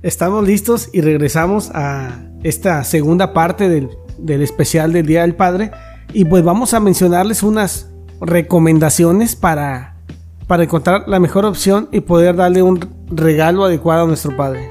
Estamos 0.00 0.46
listos 0.46 0.88
y 0.94 1.02
regresamos 1.02 1.70
a 1.74 2.22
esta 2.42 2.82
segunda 2.84 3.34
parte 3.34 3.68
del, 3.68 3.90
del 4.16 4.40
especial 4.40 4.94
del 4.94 5.04
Día 5.04 5.20
del 5.20 5.36
Padre. 5.36 5.72
Y 6.14 6.24
pues 6.24 6.42
vamos 6.42 6.72
a 6.72 6.80
mencionarles 6.80 7.42
unas 7.42 7.90
recomendaciones 8.22 9.36
para, 9.36 9.89
para 10.50 10.64
encontrar 10.64 11.04
la 11.06 11.20
mejor 11.20 11.44
opción 11.44 11.88
y 11.92 12.00
poder 12.00 12.34
darle 12.34 12.60
un 12.60 12.80
regalo 13.08 13.66
adecuado 13.66 14.02
a 14.02 14.06
nuestro 14.08 14.36
padre. 14.36 14.68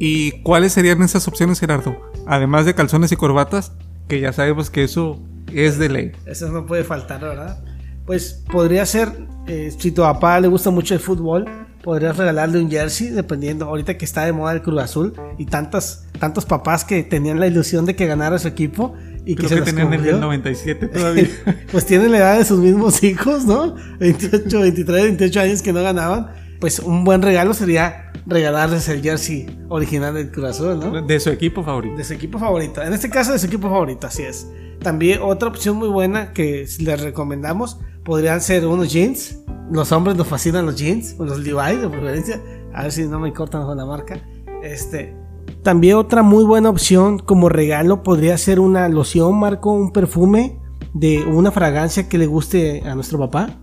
¿Y 0.00 0.42
cuáles 0.42 0.72
serían 0.72 1.00
esas 1.00 1.28
opciones, 1.28 1.60
Gerardo? 1.60 1.96
Además 2.26 2.66
de 2.66 2.74
calzones 2.74 3.12
y 3.12 3.16
corbatas, 3.16 3.70
que 4.08 4.18
ya 4.18 4.32
sabemos 4.32 4.68
que 4.68 4.82
eso 4.82 5.20
es 5.52 5.78
de 5.78 5.88
ley. 5.90 6.12
Eso 6.26 6.48
no 6.48 6.66
puede 6.66 6.82
faltar, 6.82 7.20
¿verdad? 7.20 7.62
Pues 8.04 8.42
podría 8.50 8.84
ser, 8.84 9.12
eh, 9.46 9.72
si 9.78 9.92
tu 9.92 10.02
papá 10.02 10.40
le 10.40 10.48
gusta 10.48 10.70
mucho 10.70 10.92
el 10.92 10.98
fútbol, 10.98 11.44
podrías 11.82 12.16
regalarle 12.16 12.58
un 12.60 12.70
jersey, 12.70 13.08
dependiendo, 13.10 13.66
ahorita 13.66 13.98
que 13.98 14.04
está 14.04 14.24
de 14.24 14.32
moda 14.32 14.52
el 14.52 14.62
Cruz 14.62 14.80
Azul, 14.82 15.14
y 15.38 15.46
tantas, 15.46 16.06
tantos 16.18 16.44
papás 16.46 16.84
que 16.84 17.02
tenían 17.02 17.40
la 17.40 17.46
ilusión 17.46 17.86
de 17.86 17.96
que 17.96 18.06
ganara 18.06 18.38
su 18.38 18.48
equipo 18.48 18.94
y 19.24 19.34
que 19.34 19.46
Creo 19.46 19.48
se 19.48 19.54
que 19.54 19.60
los 19.60 19.66
tenían 19.68 19.86
el 19.88 19.98
cumplió. 19.98 20.12
del 20.12 20.20
97 20.20 20.88
todavía. 20.92 21.28
pues 21.70 21.86
tienen 21.86 22.10
la 22.12 22.18
edad 22.18 22.38
de 22.38 22.44
sus 22.44 22.58
mismos 22.60 23.02
hijos, 23.02 23.44
¿no? 23.44 23.74
28, 24.00 24.60
23, 24.60 25.02
28 25.04 25.40
años 25.40 25.62
que 25.62 25.72
no 25.72 25.82
ganaban. 25.82 26.28
Pues 26.60 26.78
un 26.78 27.04
buen 27.04 27.22
regalo 27.22 27.54
sería 27.54 28.12
regalarles 28.26 28.88
el 28.88 29.02
jersey 29.02 29.46
original 29.68 30.14
del 30.14 30.30
Cruz 30.30 30.50
Azul, 30.50 30.78
¿no? 30.78 31.02
de 31.02 31.18
su 31.18 31.30
equipo 31.30 31.64
favorito. 31.64 31.96
De 31.96 32.04
su 32.04 32.12
equipo 32.12 32.38
favorito. 32.38 32.80
En 32.82 32.92
este 32.92 33.10
caso, 33.10 33.32
de 33.32 33.38
su 33.40 33.46
equipo 33.46 33.68
favorito, 33.68 34.06
así 34.06 34.22
es. 34.22 34.46
También 34.80 35.20
otra 35.22 35.48
opción 35.48 35.76
muy 35.76 35.88
buena 35.88 36.32
que 36.32 36.66
les 36.78 37.00
recomendamos 37.00 37.78
podrían 38.04 38.40
ser 38.40 38.66
unos 38.66 38.92
jeans. 38.92 39.38
Los 39.70 39.92
hombres 39.92 40.16
nos 40.16 40.26
fascinan 40.26 40.66
los 40.66 40.76
jeans, 40.76 41.16
o 41.18 41.24
los 41.24 41.38
Levi 41.38 41.76
de 41.76 41.88
preferencia. 41.88 42.40
A 42.74 42.82
ver 42.82 42.92
si 42.92 43.04
no 43.04 43.18
me 43.20 43.32
cortan 43.32 43.64
con 43.64 43.76
la 43.76 43.86
marca. 43.86 44.20
Este. 44.62 45.16
También 45.62 45.96
otra 45.96 46.22
muy 46.22 46.44
buena 46.44 46.70
opción 46.70 47.18
como 47.18 47.48
regalo 47.48 48.02
podría 48.02 48.36
ser 48.36 48.60
una 48.60 48.88
loción, 48.88 49.38
Marco, 49.38 49.72
un 49.72 49.92
perfume 49.92 50.58
de 50.94 51.24
una 51.24 51.50
fragancia 51.50 52.08
que 52.08 52.18
le 52.18 52.26
guste 52.26 52.82
a 52.84 52.94
nuestro 52.94 53.18
papá. 53.18 53.60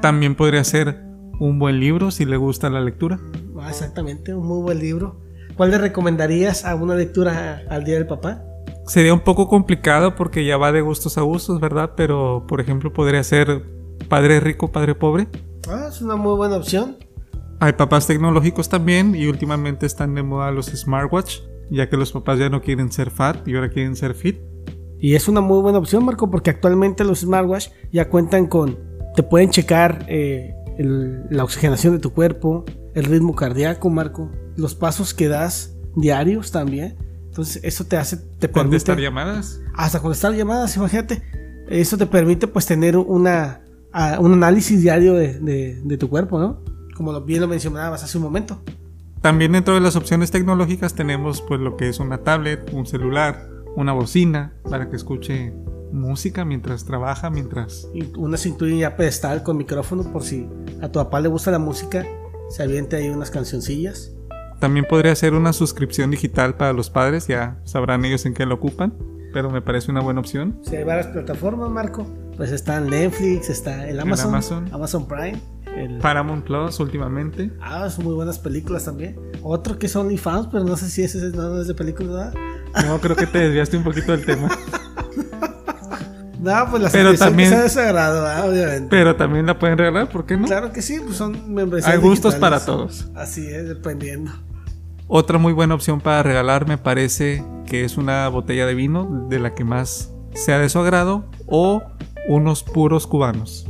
También 0.00 0.34
podría 0.34 0.62
ser 0.64 1.02
un 1.40 1.58
buen 1.58 1.80
libro 1.80 2.10
si 2.10 2.24
le 2.24 2.36
gusta 2.36 2.70
la 2.70 2.80
lectura. 2.80 3.18
Ah, 3.60 3.70
exactamente, 3.70 4.34
un 4.34 4.46
muy 4.46 4.62
buen 4.62 4.78
libro. 4.78 5.20
¿Cuál 5.56 5.70
le 5.70 5.78
recomendarías 5.78 6.64
a 6.64 6.74
una 6.76 6.94
lectura 6.94 7.62
al 7.68 7.84
Día 7.84 7.96
del 7.96 8.06
Papá? 8.06 8.44
Sería 8.86 9.12
un 9.12 9.20
poco 9.20 9.48
complicado 9.48 10.14
porque 10.14 10.44
ya 10.44 10.56
va 10.56 10.70
de 10.70 10.80
gustos 10.82 11.18
a 11.18 11.22
gustos, 11.22 11.60
¿verdad? 11.60 11.92
Pero, 11.96 12.44
por 12.46 12.60
ejemplo, 12.60 12.92
podría 12.92 13.22
ser 13.24 13.64
Padre 14.08 14.40
Rico, 14.40 14.70
Padre 14.72 14.94
Pobre. 14.94 15.28
Ah, 15.68 15.86
es 15.90 16.00
una 16.00 16.16
muy 16.16 16.36
buena 16.36 16.56
opción. 16.56 16.96
Hay 17.60 17.72
papás 17.74 18.06
tecnológicos 18.06 18.68
también 18.68 19.14
y 19.14 19.26
últimamente 19.26 19.84
están 19.86 20.14
de 20.14 20.22
moda 20.22 20.50
los 20.50 20.66
smartwatch, 20.66 21.40
ya 21.70 21.88
que 21.88 21.96
los 21.96 22.12
papás 22.12 22.38
ya 22.38 22.48
no 22.48 22.62
quieren 22.62 22.90
ser 22.92 23.10
fat 23.10 23.46
y 23.46 23.54
ahora 23.54 23.68
quieren 23.68 23.96
ser 23.96 24.14
fit. 24.14 24.38
Y 25.00 25.14
es 25.14 25.28
una 25.28 25.40
muy 25.40 25.60
buena 25.60 25.78
opción, 25.78 26.04
Marco, 26.04 26.30
porque 26.30 26.50
actualmente 26.50 27.04
los 27.04 27.20
smartwatch 27.20 27.68
ya 27.92 28.08
cuentan 28.08 28.46
con. 28.46 28.78
Te 29.14 29.22
pueden 29.22 29.50
checar 29.50 30.04
eh, 30.08 30.54
el- 30.78 31.24
la 31.30 31.44
oxigenación 31.44 31.94
de 31.94 31.98
tu 32.00 32.12
cuerpo, 32.12 32.64
el 32.94 33.04
ritmo 33.04 33.34
cardíaco, 33.34 33.90
Marco, 33.90 34.30
los 34.56 34.74
pasos 34.74 35.12
que 35.14 35.28
das 35.28 35.76
diarios 35.96 36.50
también. 36.52 36.96
Entonces, 37.26 37.60
eso 37.62 37.84
te 37.84 37.96
hace. 37.96 38.16
Te 38.16 38.48
permite. 38.48 38.52
Contestar 38.60 38.98
llamadas. 38.98 39.60
Hasta 39.74 40.00
contestar 40.00 40.32
llamadas, 40.34 40.76
imagínate. 40.76 41.22
Eso 41.68 41.96
te 41.96 42.06
permite, 42.06 42.46
pues, 42.48 42.66
tener 42.66 42.96
una, 42.96 43.60
a- 43.92 44.18
un 44.20 44.32
análisis 44.32 44.80
diario 44.82 45.14
de, 45.14 45.38
de- 45.40 45.80
de 45.82 45.98
tu 45.98 46.08
cuerpo, 46.08 46.38
¿no? 46.38 46.60
Como 46.96 47.20
bien 47.22 47.40
lo 47.40 47.48
mencionabas 47.48 48.02
hace 48.02 48.18
un 48.18 48.24
momento. 48.24 48.60
También 49.20 49.52
dentro 49.52 49.74
de 49.74 49.80
las 49.80 49.96
opciones 49.96 50.30
tecnológicas 50.30 50.94
tenemos 50.94 51.42
pues 51.42 51.60
lo 51.60 51.76
que 51.76 51.88
es 51.88 51.98
una 52.00 52.18
tablet, 52.18 52.70
un 52.72 52.86
celular, 52.86 53.48
una 53.76 53.92
bocina 53.92 54.52
para 54.68 54.88
que 54.90 54.96
escuche 54.96 55.52
música 55.92 56.44
mientras 56.44 56.84
trabaja, 56.84 57.30
mientras... 57.30 57.88
Y 57.94 58.12
unas 58.16 58.44
incluyen 58.46 58.78
ya 58.78 58.96
pedestal 58.96 59.42
con 59.42 59.56
micrófono 59.56 60.04
por 60.12 60.22
si 60.22 60.46
a 60.82 60.88
tu 60.92 60.98
papá 61.00 61.20
le 61.20 61.28
gusta 61.28 61.50
la 61.50 61.58
música, 61.58 62.04
se 62.50 62.62
aviente 62.62 62.96
ahí 62.96 63.08
unas 63.08 63.30
cancioncillas. 63.30 64.12
También 64.60 64.86
podría 64.88 65.14
ser 65.14 65.34
una 65.34 65.52
suscripción 65.52 66.10
digital 66.10 66.56
para 66.56 66.72
los 66.72 66.90
padres, 66.90 67.26
ya 67.28 67.60
sabrán 67.64 68.04
ellos 68.04 68.26
en 68.26 68.34
qué 68.34 68.44
lo 68.46 68.56
ocupan. 68.56 68.92
pero 69.32 69.50
me 69.50 69.60
parece 69.62 69.90
una 69.90 70.00
buena 70.00 70.20
opción. 70.20 70.58
Sí, 70.62 70.74
hay 70.76 70.84
varias 70.84 71.08
plataformas, 71.08 71.70
Marco. 71.70 72.06
Pues 72.38 72.52
está 72.52 72.80
Netflix, 72.80 73.50
está 73.50 73.86
el 73.88 74.00
Amazon, 74.00 74.28
Amazon. 74.28 74.68
Amazon 74.72 75.06
Prime. 75.06 75.38
el- 75.76 75.98
Paramount 75.98 76.44
Plus 76.46 76.80
últimamente. 76.80 77.52
Ah, 77.60 77.90
son 77.90 78.04
muy 78.04 78.14
buenas 78.14 78.38
películas 78.38 78.84
también. 78.86 79.16
Otro 79.42 79.78
que 79.78 79.86
es 79.86 79.94
OnlyFans, 79.96 80.46
pero 80.50 80.64
no 80.64 80.76
sé 80.76 80.88
si 80.88 81.02
ese 81.02 81.18
es, 81.18 81.34
no, 81.34 81.60
es 81.60 81.66
de 81.68 81.74
películas, 81.74 82.12
¿verdad? 82.14 82.34
No, 82.86 82.98
creo 83.00 83.14
que 83.16 83.26
te 83.26 83.38
desviaste 83.38 83.76
un 83.76 83.84
poquito 83.84 84.12
del 84.12 84.24
tema. 84.24 84.48
No, 86.40 86.70
pues 86.70 86.80
la 86.82 86.90
Pero 86.90 87.14
también- 87.16 87.50
que 87.50 87.68
sea 87.68 88.44
obviamente. 88.46 88.86
Pero 88.88 89.16
también 89.16 89.44
la 89.46 89.58
pueden 89.58 89.76
regalar, 89.76 90.08
¿por 90.08 90.24
qué 90.24 90.36
no? 90.36 90.46
Claro 90.46 90.70
que 90.72 90.82
sí, 90.82 91.00
pues 91.04 91.16
son 91.16 91.52
membresías 91.52 91.92
Hay 91.92 92.00
gustos 92.00 92.36
para 92.36 92.64
todos. 92.64 93.08
Así 93.16 93.44
es, 93.48 93.66
dependiendo. 93.68 94.30
Otra 95.08 95.38
muy 95.38 95.52
buena 95.52 95.74
opción 95.74 96.00
para 96.00 96.22
regalar 96.22 96.68
me 96.68 96.78
parece 96.78 97.44
que 97.66 97.84
es 97.84 97.96
una 97.96 98.28
botella 98.28 98.66
de 98.66 98.74
vino 98.74 99.26
de 99.28 99.40
la 99.40 99.54
que 99.56 99.64
más 99.64 100.12
sea 100.32 100.60
de 100.60 100.68
su 100.68 100.78
agrado 100.78 101.24
o 101.46 101.82
unos 102.28 102.62
puros 102.62 103.06
cubanos. 103.06 103.66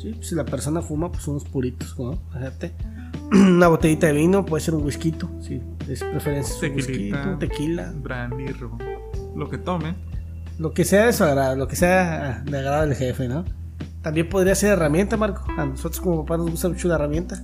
Sí, 0.00 0.12
pues 0.14 0.28
si 0.28 0.34
la 0.34 0.44
persona 0.44 0.80
fuma, 0.82 1.10
pues 1.10 1.26
unos 1.28 1.44
puritos, 1.44 1.94
¿no? 1.98 2.18
Fíjate. 2.32 2.72
Una 3.32 3.68
botellita 3.68 4.06
de 4.06 4.14
vino, 4.14 4.44
puede 4.46 4.62
ser 4.64 4.74
un 4.74 4.84
whisky, 4.84 5.14
sí, 5.40 5.60
es 5.86 6.02
preferencia 6.02 6.54
es 6.56 6.62
un 6.62 6.76
whisky, 6.76 7.12
tequila, 7.38 7.92
Brandy, 8.02 8.46
lo 9.36 9.50
que 9.50 9.58
tome. 9.58 9.94
lo 10.58 10.72
que 10.72 10.84
sea 10.86 11.06
de 11.06 11.12
su 11.12 11.24
agrado, 11.24 11.54
lo 11.56 11.68
que 11.68 11.76
sea 11.76 12.42
de 12.46 12.58
agrado 12.58 12.86
del 12.86 12.94
jefe, 12.96 13.28
¿no? 13.28 13.44
También 14.00 14.28
podría 14.30 14.54
ser 14.54 14.72
herramienta, 14.72 15.16
Marco. 15.18 15.44
A 15.58 15.66
nosotros 15.66 16.00
como 16.00 16.24
papá 16.24 16.38
nos 16.38 16.50
gusta 16.50 16.68
mucho 16.70 16.88
la 16.88 16.94
herramienta. 16.94 17.42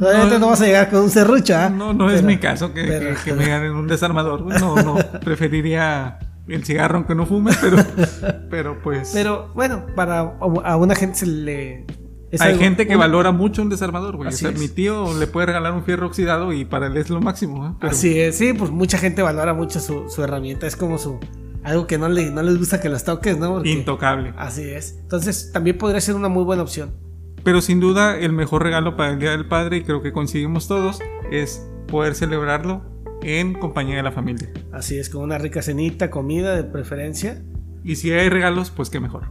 Obviamente 0.00 0.38
no, 0.38 0.46
vas 0.48 0.60
a 0.62 0.66
llegar 0.66 0.88
con 0.90 1.00
un 1.00 1.10
serrucho, 1.10 1.54
¿ah? 1.54 1.68
No, 1.68 1.92
no 1.92 2.10
es 2.10 2.22
mi 2.22 2.38
caso 2.38 2.72
que, 2.72 2.84
pero- 2.84 3.14
que- 3.16 3.22
que 3.24 3.32
me 3.34 3.46
ganen 3.46 3.72
un 3.72 3.86
desarmador. 3.86 4.40
No, 4.42 4.76
no, 4.76 4.94
preferiría 5.24 6.18
el 6.48 6.64
cigarro 6.64 6.96
aunque 6.98 7.14
no 7.14 7.26
fume, 7.26 7.52
pero, 7.60 7.76
pero 8.50 8.82
pues... 8.82 9.10
Pero 9.12 9.50
bueno, 9.54 9.86
para 9.94 10.20
a 10.20 10.76
una 10.76 10.94
gente 10.94 11.18
se 11.18 11.26
le... 11.26 11.84
es 12.30 12.40
hay 12.40 12.50
algo- 12.52 12.62
gente 12.62 12.86
que 12.86 12.94
una- 12.94 13.06
valora 13.06 13.32
mucho 13.32 13.62
un 13.62 13.68
desarmador, 13.68 14.16
güey. 14.16 14.28
O 14.28 14.32
sea, 14.32 14.52
mi 14.52 14.68
tío 14.68 15.12
le 15.18 15.26
puede 15.26 15.46
regalar 15.46 15.72
un 15.72 15.82
fierro 15.84 16.06
oxidado 16.06 16.52
y 16.52 16.64
para 16.64 16.86
él 16.86 16.96
es 16.96 17.10
lo 17.10 17.20
máximo. 17.20 17.66
¿eh? 17.66 17.72
Pero 17.80 17.92
Así 17.92 18.18
es, 18.20 18.36
sí, 18.38 18.52
pues 18.52 18.70
mucha 18.70 18.98
gente 18.98 19.22
valora 19.22 19.54
mucho 19.54 19.80
su, 19.80 20.08
su 20.08 20.22
herramienta. 20.22 20.66
Es 20.66 20.76
como 20.76 20.98
su... 20.98 21.18
Algo 21.64 21.88
que 21.88 21.98
no, 21.98 22.08
le, 22.08 22.30
no 22.30 22.42
les 22.44 22.58
gusta 22.58 22.80
que 22.80 22.88
las 22.88 23.04
toques, 23.04 23.36
¿no? 23.38 23.54
Porque- 23.54 23.70
Intocable. 23.70 24.32
Así 24.36 24.62
es. 24.62 24.98
Entonces 25.02 25.50
también 25.52 25.76
podría 25.78 26.00
ser 26.00 26.14
una 26.14 26.28
muy 26.28 26.44
buena 26.44 26.62
opción. 26.62 26.94
Pero 27.42 27.60
sin 27.60 27.80
duda 27.80 28.16
el 28.18 28.32
mejor 28.32 28.62
regalo 28.62 28.96
para 28.96 29.10
el 29.12 29.18
Día 29.18 29.30
del 29.32 29.46
Padre, 29.48 29.78
y 29.78 29.82
creo 29.82 30.00
que 30.02 30.12
conseguimos 30.12 30.68
todos, 30.68 30.98
es 31.32 31.64
poder 31.88 32.14
celebrarlo 32.14 32.82
en 33.26 33.54
compañía 33.54 33.96
de 33.96 34.04
la 34.04 34.12
familia. 34.12 34.48
Así 34.72 34.98
es, 34.98 35.10
con 35.10 35.22
una 35.22 35.36
rica 35.36 35.60
cenita, 35.60 36.10
comida 36.10 36.54
de 36.54 36.62
preferencia. 36.62 37.42
Y 37.82 37.96
si 37.96 38.12
hay 38.12 38.28
regalos, 38.28 38.70
pues 38.70 38.88
qué 38.88 39.00
mejor. 39.00 39.24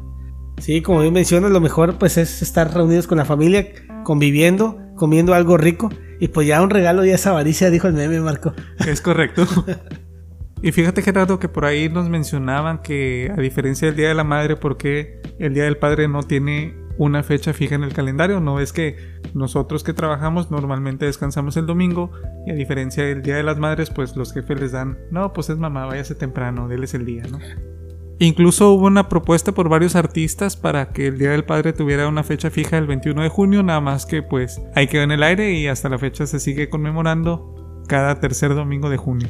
Sí, 0.57 0.81
como 0.81 0.99
bien 0.99 1.13
mencionas, 1.13 1.51
lo 1.51 1.61
mejor 1.61 1.97
pues 1.97 2.17
es 2.17 2.41
estar 2.41 2.73
reunidos 2.73 3.07
con 3.07 3.17
la 3.17 3.25
familia, 3.25 3.67
conviviendo, 4.03 4.79
comiendo 4.97 5.33
algo 5.33 5.57
rico. 5.57 5.89
Y 6.19 6.27
pues 6.27 6.45
ya 6.45 6.61
un 6.61 6.69
regalo 6.69 7.05
ya 7.05 7.15
es 7.15 7.25
avaricia, 7.25 7.69
dijo 7.69 7.87
el 7.87 7.93
meme, 7.93 8.19
Marco. 8.19 8.53
Es 8.85 8.99
correcto. 8.99 9.47
y 10.61 10.73
fíjate 10.73 11.01
Gerardo 11.01 11.39
que 11.39 11.47
por 11.47 11.63
ahí 11.63 11.87
nos 11.87 12.09
mencionaban 12.09 12.81
que 12.81 13.31
a 13.35 13.39
diferencia 13.39 13.87
del 13.87 13.95
Día 13.95 14.09
de 14.09 14.15
la 14.15 14.25
Madre, 14.25 14.57
porque 14.57 15.21
el 15.39 15.53
Día 15.53 15.63
del 15.63 15.77
Padre 15.77 16.09
no 16.09 16.23
tiene 16.23 16.75
una 16.97 17.23
fecha 17.23 17.53
fija 17.53 17.75
en 17.75 17.83
el 17.83 17.93
calendario, 17.93 18.39
no 18.39 18.59
es 18.59 18.73
que 18.73 18.97
nosotros 19.36 19.84
que 19.84 19.94
trabajamos 19.94 20.50
normalmente 20.50 21.06
descansamos 21.06 21.58
el 21.58 21.65
domingo 21.65 22.10
y 22.48 22.51
a 22.51 22.56
diferencia 22.56 23.04
del 23.04 23.22
Día 23.22 23.36
de 23.36 23.44
las 23.44 23.60
Madres, 23.60 23.89
pues 23.89 24.15
los 24.15 24.32
jefes 24.34 24.60
les 24.60 24.72
dan, 24.72 24.98
no, 25.12 25.34
pues 25.34 25.50
es 25.50 25.58
mamá, 25.58 25.86
váyase 25.86 26.15
temprano, 26.15 26.70
déles 26.70 26.94
el 26.94 27.06
día, 27.06 27.24
¿no? 27.30 27.39
Incluso 28.18 28.72
hubo 28.72 28.86
una 28.86 29.10
propuesta 29.10 29.51
por 29.51 29.67
varios 29.67 29.98
artistas 29.98 30.56
para 30.56 30.93
que 30.93 31.08
el 31.08 31.17
Día 31.17 31.32
del 31.32 31.43
Padre 31.43 31.74
tuviera 31.74 32.08
una 32.08 32.24
fecha 32.24 32.50
fija 32.50 32.78
el 32.78 32.88
21 32.88 33.24
de 33.24 33.30
junio, 33.30 33.62
nada 33.62 33.82
más 33.82 34.06
que 34.06 34.24
pues 34.24 34.62
ahí 34.74 34.88
quedó 34.88 35.04
en 35.04 35.12
el 35.12 35.21
aire 35.21 35.52
y 35.52 35.67
hasta 35.67 35.89
la 35.89 36.00
fecha 36.00 36.26
se 36.26 36.39
sigue 36.39 36.69
conmemorando 36.69 37.84
cada 37.89 38.21
tercer 38.21 38.56
domingo 38.56 38.89
de 38.89 38.95
junio. 38.95 39.28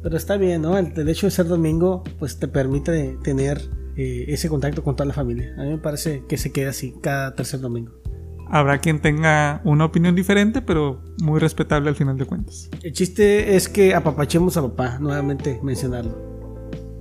Pero 0.00 0.16
está 0.16 0.36
bien, 0.36 0.62
¿no? 0.62 0.78
El, 0.78 1.08
hecho 1.08 1.26
de 1.26 1.32
ser 1.32 1.48
domingo 1.48 2.04
pues 2.20 2.38
te 2.38 2.46
permite 2.46 3.18
tener 3.24 3.60
eh, 3.96 4.26
ese 4.28 4.48
contacto 4.48 4.84
con 4.84 4.94
toda 4.94 5.08
la 5.08 5.12
familia. 5.12 5.52
A 5.58 5.64
mí 5.64 5.70
me 5.70 5.78
parece 5.78 6.22
que 6.28 6.38
se 6.38 6.52
queda 6.52 6.70
así 6.70 6.94
cada 7.02 7.34
tercer 7.34 7.58
domingo. 7.58 7.99
Habrá 8.50 8.78
quien 8.78 9.00
tenga 9.00 9.60
una 9.64 9.84
opinión 9.84 10.14
diferente, 10.14 10.60
pero 10.60 11.02
muy 11.22 11.38
respetable 11.38 11.88
al 11.88 11.96
final 11.96 12.18
de 12.18 12.24
cuentas. 12.24 12.68
El 12.82 12.92
chiste 12.92 13.56
es 13.56 13.68
que 13.68 13.94
apapachemos 13.94 14.56
a 14.56 14.62
papá, 14.62 14.98
nuevamente 14.98 15.60
mencionarlo. 15.62 16.30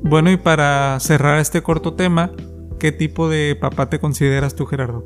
Bueno, 0.01 0.31
y 0.31 0.37
para 0.37 0.99
cerrar 0.99 1.39
este 1.39 1.61
corto 1.61 1.95
tema, 1.95 2.31
¿qué 2.79 2.91
tipo 2.91 3.29
de 3.29 3.57
papá 3.59 3.89
te 3.89 3.99
consideras 3.99 4.55
tú, 4.55 4.65
Gerardo? 4.65 5.03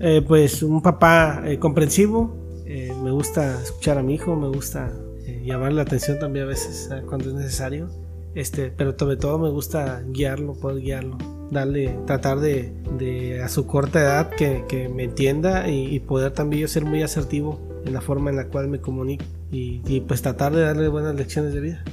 Eh, 0.00 0.22
pues 0.26 0.62
un 0.62 0.82
papá 0.82 1.42
eh, 1.44 1.58
comprensivo, 1.58 2.44
eh, 2.66 2.92
me 3.02 3.10
gusta 3.10 3.60
escuchar 3.62 3.98
a 3.98 4.02
mi 4.02 4.14
hijo, 4.14 4.36
me 4.36 4.48
gusta 4.48 4.90
eh, 5.26 5.42
llamarle 5.44 5.76
la 5.76 5.82
atención 5.82 6.18
también 6.18 6.46
a 6.46 6.48
veces 6.48 6.90
eh, 6.90 7.02
cuando 7.06 7.28
es 7.28 7.34
necesario, 7.34 7.88
este, 8.34 8.70
pero 8.70 8.94
sobre 8.98 9.16
todo 9.16 9.38
me 9.38 9.50
gusta 9.50 10.02
guiarlo, 10.06 10.54
poder 10.54 10.82
guiarlo, 10.82 11.18
darle, 11.50 11.98
tratar 12.06 12.40
de, 12.40 12.72
de 12.98 13.42
a 13.42 13.48
su 13.48 13.66
corta 13.66 14.00
edad 14.00 14.30
que, 14.30 14.64
que 14.68 14.88
me 14.88 15.04
entienda 15.04 15.68
y, 15.68 15.94
y 15.94 16.00
poder 16.00 16.32
también 16.32 16.62
yo 16.62 16.68
ser 16.68 16.84
muy 16.84 17.02
asertivo 17.02 17.60
en 17.84 17.92
la 17.92 18.00
forma 18.00 18.30
en 18.30 18.36
la 18.36 18.46
cual 18.46 18.68
me 18.68 18.80
comunico 18.80 19.24
y, 19.50 19.82
y 19.86 20.00
pues 20.00 20.22
tratar 20.22 20.54
de 20.54 20.62
darle 20.62 20.88
buenas 20.88 21.14
lecciones 21.14 21.52
de 21.52 21.60
vida. 21.60 21.84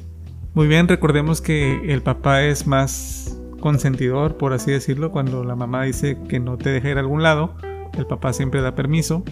Muy 0.54 0.68
bien, 0.68 0.88
recordemos 0.88 1.42
que 1.42 1.94
el 1.94 2.02
papá 2.02 2.44
es 2.44 2.68
más 2.68 3.38
consentidor, 3.60 4.38
por 4.38 4.54
así 4.54 4.72
decirlo, 4.72 5.12
cuando 5.12 5.44
la 5.44 5.56
mamá 5.56 5.84
dice 5.84 6.18
que 6.28 6.40
no 6.40 6.58
te 6.58 6.70
deje 6.72 6.92
ir 6.92 6.98
a 6.98 7.02
algún 7.02 7.24
lado, 7.24 7.56
el 7.98 8.06
papá 8.06 8.34
siempre 8.34 8.62
da 8.62 8.76
permiso, 8.76 9.24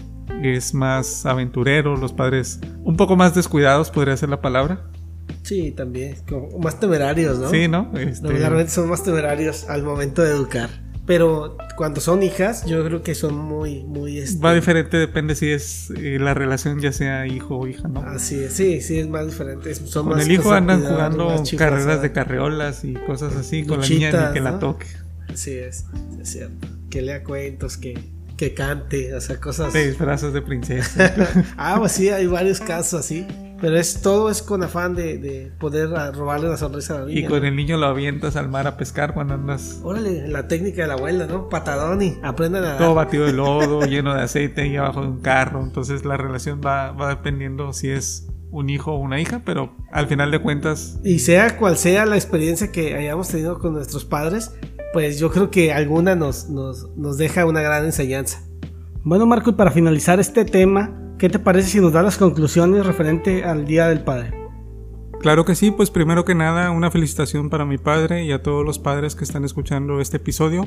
es 0.42 0.72
más 0.72 1.26
aventurero, 1.26 1.96
los 1.96 2.12
padres 2.12 2.60
un 2.84 2.96
poco 2.96 3.16
más 3.16 3.34
descuidados, 3.34 3.90
podría 3.90 4.16
ser 4.16 4.30
la 4.30 4.40
palabra. 4.40 4.89
Sí, 5.42 5.72
también, 5.72 6.16
como 6.28 6.58
más 6.58 6.78
temerarios, 6.78 7.38
¿no? 7.38 7.50
Sí, 7.50 7.66
¿no? 7.66 7.90
Este, 7.96 8.28
Regularmente 8.28 8.70
son 8.70 8.88
más 8.88 9.02
temerarios 9.02 9.68
al 9.68 9.82
momento 9.82 10.22
de 10.22 10.30
educar. 10.30 10.70
Pero 11.06 11.56
cuando 11.76 12.00
son 12.00 12.22
hijas, 12.22 12.64
yo 12.66 12.84
creo 12.84 13.02
que 13.02 13.16
son 13.16 13.34
muy, 13.34 13.82
muy... 13.82 14.18
este, 14.18 14.38
va 14.40 14.54
diferente, 14.54 14.96
depende 14.96 15.34
si 15.34 15.50
es 15.50 15.90
eh, 15.96 16.18
la 16.20 16.34
relación 16.34 16.78
ya 16.78 16.92
sea 16.92 17.26
hijo 17.26 17.56
o 17.56 17.66
hija, 17.66 17.88
¿no? 17.88 18.00
Así 18.02 18.38
es, 18.38 18.52
sí, 18.52 18.80
sí, 18.80 19.00
es 19.00 19.08
más 19.08 19.26
diferente. 19.26 19.74
Son 19.74 20.06
Con 20.06 20.16
más 20.16 20.24
el 20.24 20.30
hijo 20.30 20.52
andan 20.52 20.82
jugando 20.82 21.42
carreras 21.56 21.86
de 21.86 22.08
¿verdad? 22.08 22.12
carreolas 22.12 22.84
y 22.84 22.94
cosas 22.94 23.34
así, 23.34 23.64
con 23.64 23.80
la 23.80 23.88
niña 23.88 24.10
Luchitas, 24.10 24.28
ni 24.28 24.34
que 24.34 24.40
la 24.40 24.52
¿no? 24.52 24.58
toque. 24.60 24.86
Así 25.32 25.52
es, 25.52 25.86
es 26.20 26.28
cierto. 26.28 26.68
Que 26.90 27.02
lea 27.02 27.24
cuentos, 27.24 27.76
que, 27.76 27.98
que 28.36 28.54
cante, 28.54 29.12
o 29.14 29.20
sea, 29.20 29.40
cosas... 29.40 29.72
Te 29.72 29.88
disfrazas 29.88 30.32
de 30.32 30.42
princesa. 30.42 31.12
ah, 31.56 31.76
pues 31.78 31.90
sí, 31.90 32.10
hay 32.10 32.28
varios 32.28 32.60
casos 32.60 33.00
así. 33.00 33.26
Pero 33.60 33.76
es 33.76 34.00
todo 34.00 34.30
es 34.30 34.42
con 34.42 34.62
afán 34.62 34.94
de, 34.94 35.18
de 35.18 35.52
poder 35.58 35.90
robarle 36.14 36.48
la 36.48 36.56
sonrisa 36.56 36.96
a 36.96 37.00
la 37.00 37.06
niña. 37.06 37.20
y 37.20 37.24
con 37.24 37.44
el 37.44 37.54
niño 37.54 37.76
lo 37.76 37.86
avientas 37.86 38.36
al 38.36 38.48
mar 38.48 38.66
a 38.66 38.76
pescar 38.76 39.12
cuando 39.12 39.34
andas 39.34 39.80
Órale, 39.82 40.28
la 40.28 40.48
técnica 40.48 40.82
de 40.82 40.88
la 40.88 40.94
abuela, 40.94 41.26
¿no? 41.26 41.48
Patadón 41.48 42.02
y 42.02 42.18
aprendan 42.22 42.64
a... 42.64 42.78
todo 42.78 42.94
batido 42.94 43.26
de 43.26 43.32
lodo, 43.32 43.82
lleno 43.86 44.14
de 44.14 44.22
aceite 44.22 44.66
y 44.66 44.76
abajo 44.76 45.02
de 45.02 45.08
un 45.08 45.20
carro. 45.20 45.62
Entonces 45.62 46.04
la 46.04 46.16
relación 46.16 46.60
va, 46.64 46.92
va 46.92 47.08
dependiendo 47.08 47.72
si 47.72 47.90
es 47.90 48.26
un 48.50 48.70
hijo 48.70 48.92
o 48.92 48.98
una 48.98 49.20
hija, 49.20 49.42
pero 49.44 49.76
al 49.92 50.06
final 50.06 50.30
de 50.30 50.40
cuentas, 50.40 50.98
Y 51.04 51.20
sea 51.20 51.56
cual 51.56 51.76
sea 51.76 52.06
la 52.06 52.16
experiencia 52.16 52.72
que 52.72 52.94
hayamos 52.94 53.28
tenido 53.28 53.58
con 53.58 53.74
nuestros 53.74 54.04
padres, 54.04 54.52
pues 54.92 55.18
yo 55.18 55.30
creo 55.30 55.50
que 55.50 55.72
alguna 55.72 56.14
nos, 56.14 56.48
nos, 56.48 56.88
nos 56.96 57.16
deja 57.16 57.46
una 57.46 57.60
gran 57.62 57.84
enseñanza. 57.84 58.42
Bueno, 59.02 59.26
Marco, 59.26 59.50
y 59.50 59.52
para 59.54 59.70
finalizar 59.70 60.20
este 60.20 60.44
tema, 60.44 60.99
¿qué 61.20 61.28
te 61.28 61.38
parece 61.38 61.68
si 61.68 61.80
nos 61.80 61.92
da 61.92 62.02
las 62.02 62.16
conclusiones 62.16 62.86
referente 62.86 63.44
al 63.44 63.66
Día 63.66 63.86
del 63.86 64.02
Padre? 64.02 64.32
claro 65.20 65.44
que 65.44 65.54
sí, 65.54 65.70
pues 65.70 65.90
primero 65.90 66.24
que 66.24 66.34
nada 66.34 66.70
una 66.70 66.90
felicitación 66.90 67.50
para 67.50 67.66
mi 67.66 67.76
padre 67.76 68.24
y 68.24 68.32
a 68.32 68.42
todos 68.42 68.64
los 68.64 68.78
padres 68.78 69.14
que 69.14 69.24
están 69.24 69.44
escuchando 69.44 70.00
este 70.00 70.16
episodio. 70.16 70.66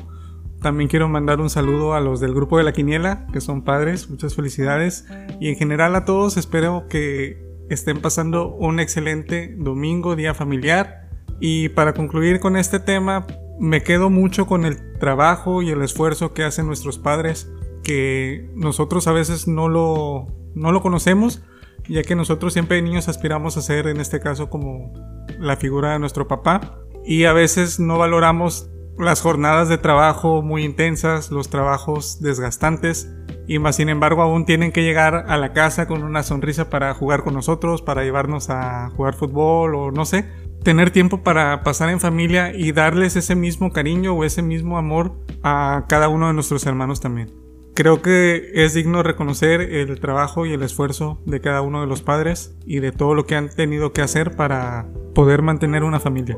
También 0.61 0.91
quiero 0.91 1.09
mandar 1.09 1.41
un 1.41 1.49
saludo 1.49 1.95
a 1.95 2.01
los 2.01 2.19
del 2.19 2.35
grupo 2.35 2.59
de 2.59 2.63
la 2.63 2.71
Quiniela, 2.71 3.25
que 3.33 3.41
son 3.41 3.63
padres, 3.63 4.11
muchas 4.11 4.35
felicidades. 4.35 5.07
Y 5.39 5.49
en 5.49 5.55
general 5.55 5.95
a 5.95 6.05
todos 6.05 6.37
espero 6.37 6.85
que 6.87 7.43
estén 7.71 7.99
pasando 7.99 8.53
un 8.53 8.79
excelente 8.79 9.55
domingo, 9.57 10.15
día 10.15 10.35
familiar. 10.35 11.09
Y 11.39 11.69
para 11.69 11.93
concluir 11.93 12.39
con 12.39 12.57
este 12.57 12.79
tema, 12.79 13.25
me 13.59 13.81
quedo 13.81 14.11
mucho 14.11 14.45
con 14.45 14.65
el 14.65 14.99
trabajo 14.99 15.63
y 15.63 15.71
el 15.71 15.81
esfuerzo 15.81 16.35
que 16.35 16.43
hacen 16.43 16.67
nuestros 16.67 16.99
padres, 16.99 17.51
que 17.83 18.51
nosotros 18.55 19.07
a 19.07 19.13
veces 19.13 19.47
no 19.47 19.67
lo, 19.67 20.42
no 20.55 20.71
lo 20.71 20.81
conocemos, 20.81 21.43
ya 21.87 22.03
que 22.03 22.15
nosotros 22.15 22.53
siempre 22.53 22.77
de 22.77 22.83
niños 22.83 23.07
aspiramos 23.07 23.57
a 23.57 23.61
ser, 23.61 23.87
en 23.87 23.99
este 23.99 24.19
caso, 24.19 24.49
como 24.49 24.93
la 25.39 25.57
figura 25.57 25.93
de 25.93 25.99
nuestro 25.99 26.27
papá. 26.27 26.79
Y 27.05 27.25
a 27.25 27.33
veces 27.33 27.79
no 27.79 27.97
valoramos 27.97 28.69
las 28.97 29.21
jornadas 29.21 29.69
de 29.69 29.77
trabajo 29.77 30.41
muy 30.41 30.63
intensas, 30.63 31.31
los 31.31 31.49
trabajos 31.49 32.21
desgastantes, 32.21 33.11
y 33.47 33.59
más 33.59 33.75
sin 33.75 33.89
embargo 33.89 34.21
aún 34.21 34.45
tienen 34.45 34.71
que 34.71 34.83
llegar 34.83 35.25
a 35.27 35.37
la 35.37 35.51
casa 35.53 35.87
con 35.87 36.03
una 36.03 36.23
sonrisa 36.23 36.69
para 36.69 36.93
jugar 36.93 37.23
con 37.23 37.33
nosotros, 37.33 37.81
para 37.81 38.03
llevarnos 38.03 38.49
a 38.49 38.89
jugar 38.95 39.15
fútbol 39.15 39.75
o 39.75 39.91
no 39.91 40.05
sé. 40.05 40.25
tener 40.63 40.91
tiempo 40.91 41.23
para 41.23 41.61
pasar 41.63 41.89
en 41.89 41.99
familia 41.99 42.53
y 42.55 42.71
darles 42.71 43.17
ese 43.17 43.35
mismo 43.35 43.73
cariño 43.73 44.13
o 44.13 44.23
ese 44.23 44.41
mismo 44.41 44.77
amor 44.77 45.11
a 45.43 45.83
cada 45.89 46.07
uno 46.07 46.27
de 46.27 46.33
nuestros 46.33 46.65
hermanos 46.65 47.01
también. 47.01 47.42
Creo 47.75 48.03
que 48.03 48.51
es 48.53 48.75
digno 48.75 49.01
reconocer 49.01 49.61
el 49.61 49.99
trabajo 49.99 50.45
y 50.45 50.53
el 50.53 50.61
esfuerzo 50.61 51.19
de 51.25 51.41
cada 51.41 51.61
uno 51.61 51.81
de 51.81 51.87
los 51.87 52.03
padres 52.03 52.53
y 52.67 52.79
de 52.79 52.91
todo 52.91 53.15
lo 53.15 53.25
que 53.25 53.35
han 53.35 53.49
tenido 53.49 53.93
que 53.93 54.03
hacer 54.03 54.35
para 54.35 54.87
poder 55.15 55.41
mantener 55.41 55.83
una 55.83 55.99
familia. 55.99 56.37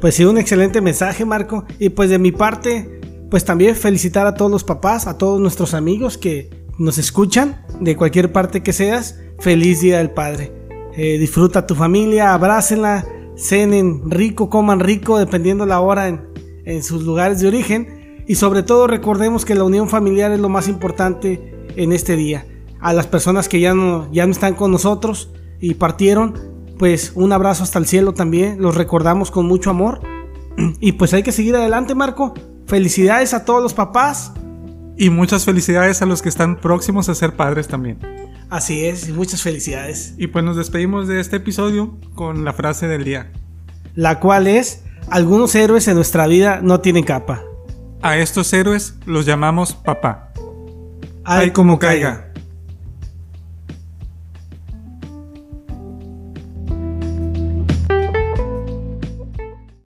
Pues 0.00 0.14
sí, 0.14 0.24
un 0.24 0.38
excelente 0.38 0.80
mensaje, 0.80 1.26
Marco. 1.26 1.66
Y 1.78 1.90
pues 1.90 2.08
de 2.08 2.18
mi 2.18 2.32
parte, 2.32 3.00
pues 3.30 3.44
también 3.44 3.76
felicitar 3.76 4.26
a 4.26 4.34
todos 4.34 4.50
los 4.50 4.64
papás, 4.64 5.06
a 5.06 5.18
todos 5.18 5.38
nuestros 5.38 5.74
amigos 5.74 6.16
que 6.16 6.48
nos 6.78 6.96
escuchan, 6.96 7.60
de 7.78 7.94
cualquier 7.94 8.32
parte 8.32 8.62
que 8.62 8.72
seas. 8.72 9.20
Feliz 9.38 9.82
Día 9.82 9.98
del 9.98 10.10
Padre. 10.10 10.50
Eh, 10.96 11.18
disfruta 11.18 11.66
tu 11.66 11.74
familia, 11.74 12.32
abrácenla, 12.32 13.04
cenen 13.36 14.10
rico, 14.10 14.48
coman 14.48 14.80
rico, 14.80 15.18
dependiendo 15.18 15.66
la 15.66 15.80
hora 15.80 16.08
en, 16.08 16.22
en 16.64 16.82
sus 16.82 17.04
lugares 17.04 17.40
de 17.40 17.48
origen. 17.48 17.99
Y 18.30 18.36
sobre 18.36 18.62
todo 18.62 18.86
recordemos 18.86 19.44
que 19.44 19.56
la 19.56 19.64
unión 19.64 19.88
familiar 19.88 20.30
es 20.30 20.38
lo 20.38 20.48
más 20.48 20.68
importante 20.68 21.66
en 21.74 21.90
este 21.90 22.14
día. 22.14 22.46
A 22.78 22.92
las 22.92 23.08
personas 23.08 23.48
que 23.48 23.58
ya 23.58 23.74
no, 23.74 24.08
ya 24.12 24.24
no 24.24 24.30
están 24.30 24.54
con 24.54 24.70
nosotros 24.70 25.32
y 25.58 25.74
partieron, 25.74 26.34
pues 26.78 27.10
un 27.16 27.32
abrazo 27.32 27.64
hasta 27.64 27.80
el 27.80 27.86
cielo 27.86 28.14
también. 28.14 28.62
Los 28.62 28.76
recordamos 28.76 29.32
con 29.32 29.46
mucho 29.46 29.70
amor. 29.70 30.00
Y 30.80 30.92
pues 30.92 31.12
hay 31.12 31.24
que 31.24 31.32
seguir 31.32 31.56
adelante, 31.56 31.96
Marco. 31.96 32.32
Felicidades 32.68 33.34
a 33.34 33.44
todos 33.44 33.64
los 33.64 33.74
papás. 33.74 34.32
Y 34.96 35.10
muchas 35.10 35.44
felicidades 35.44 36.00
a 36.00 36.06
los 36.06 36.22
que 36.22 36.28
están 36.28 36.60
próximos 36.60 37.08
a 37.08 37.16
ser 37.16 37.34
padres 37.34 37.66
también. 37.66 37.98
Así 38.48 38.86
es, 38.86 39.08
y 39.08 39.12
muchas 39.12 39.42
felicidades. 39.42 40.14
Y 40.18 40.28
pues 40.28 40.44
nos 40.44 40.56
despedimos 40.56 41.08
de 41.08 41.18
este 41.18 41.38
episodio 41.38 41.98
con 42.14 42.44
la 42.44 42.52
frase 42.52 42.86
del 42.86 43.02
día. 43.02 43.32
La 43.96 44.20
cual 44.20 44.46
es, 44.46 44.84
algunos 45.08 45.56
héroes 45.56 45.88
en 45.88 45.96
nuestra 45.96 46.28
vida 46.28 46.60
no 46.62 46.80
tienen 46.80 47.02
capa. 47.02 47.42
A 48.02 48.16
estos 48.16 48.52
héroes 48.52 48.94
los 49.04 49.26
llamamos 49.26 49.74
papá. 49.74 50.32
Ay, 51.24 51.50
como 51.50 51.78
caiga. 51.78 52.29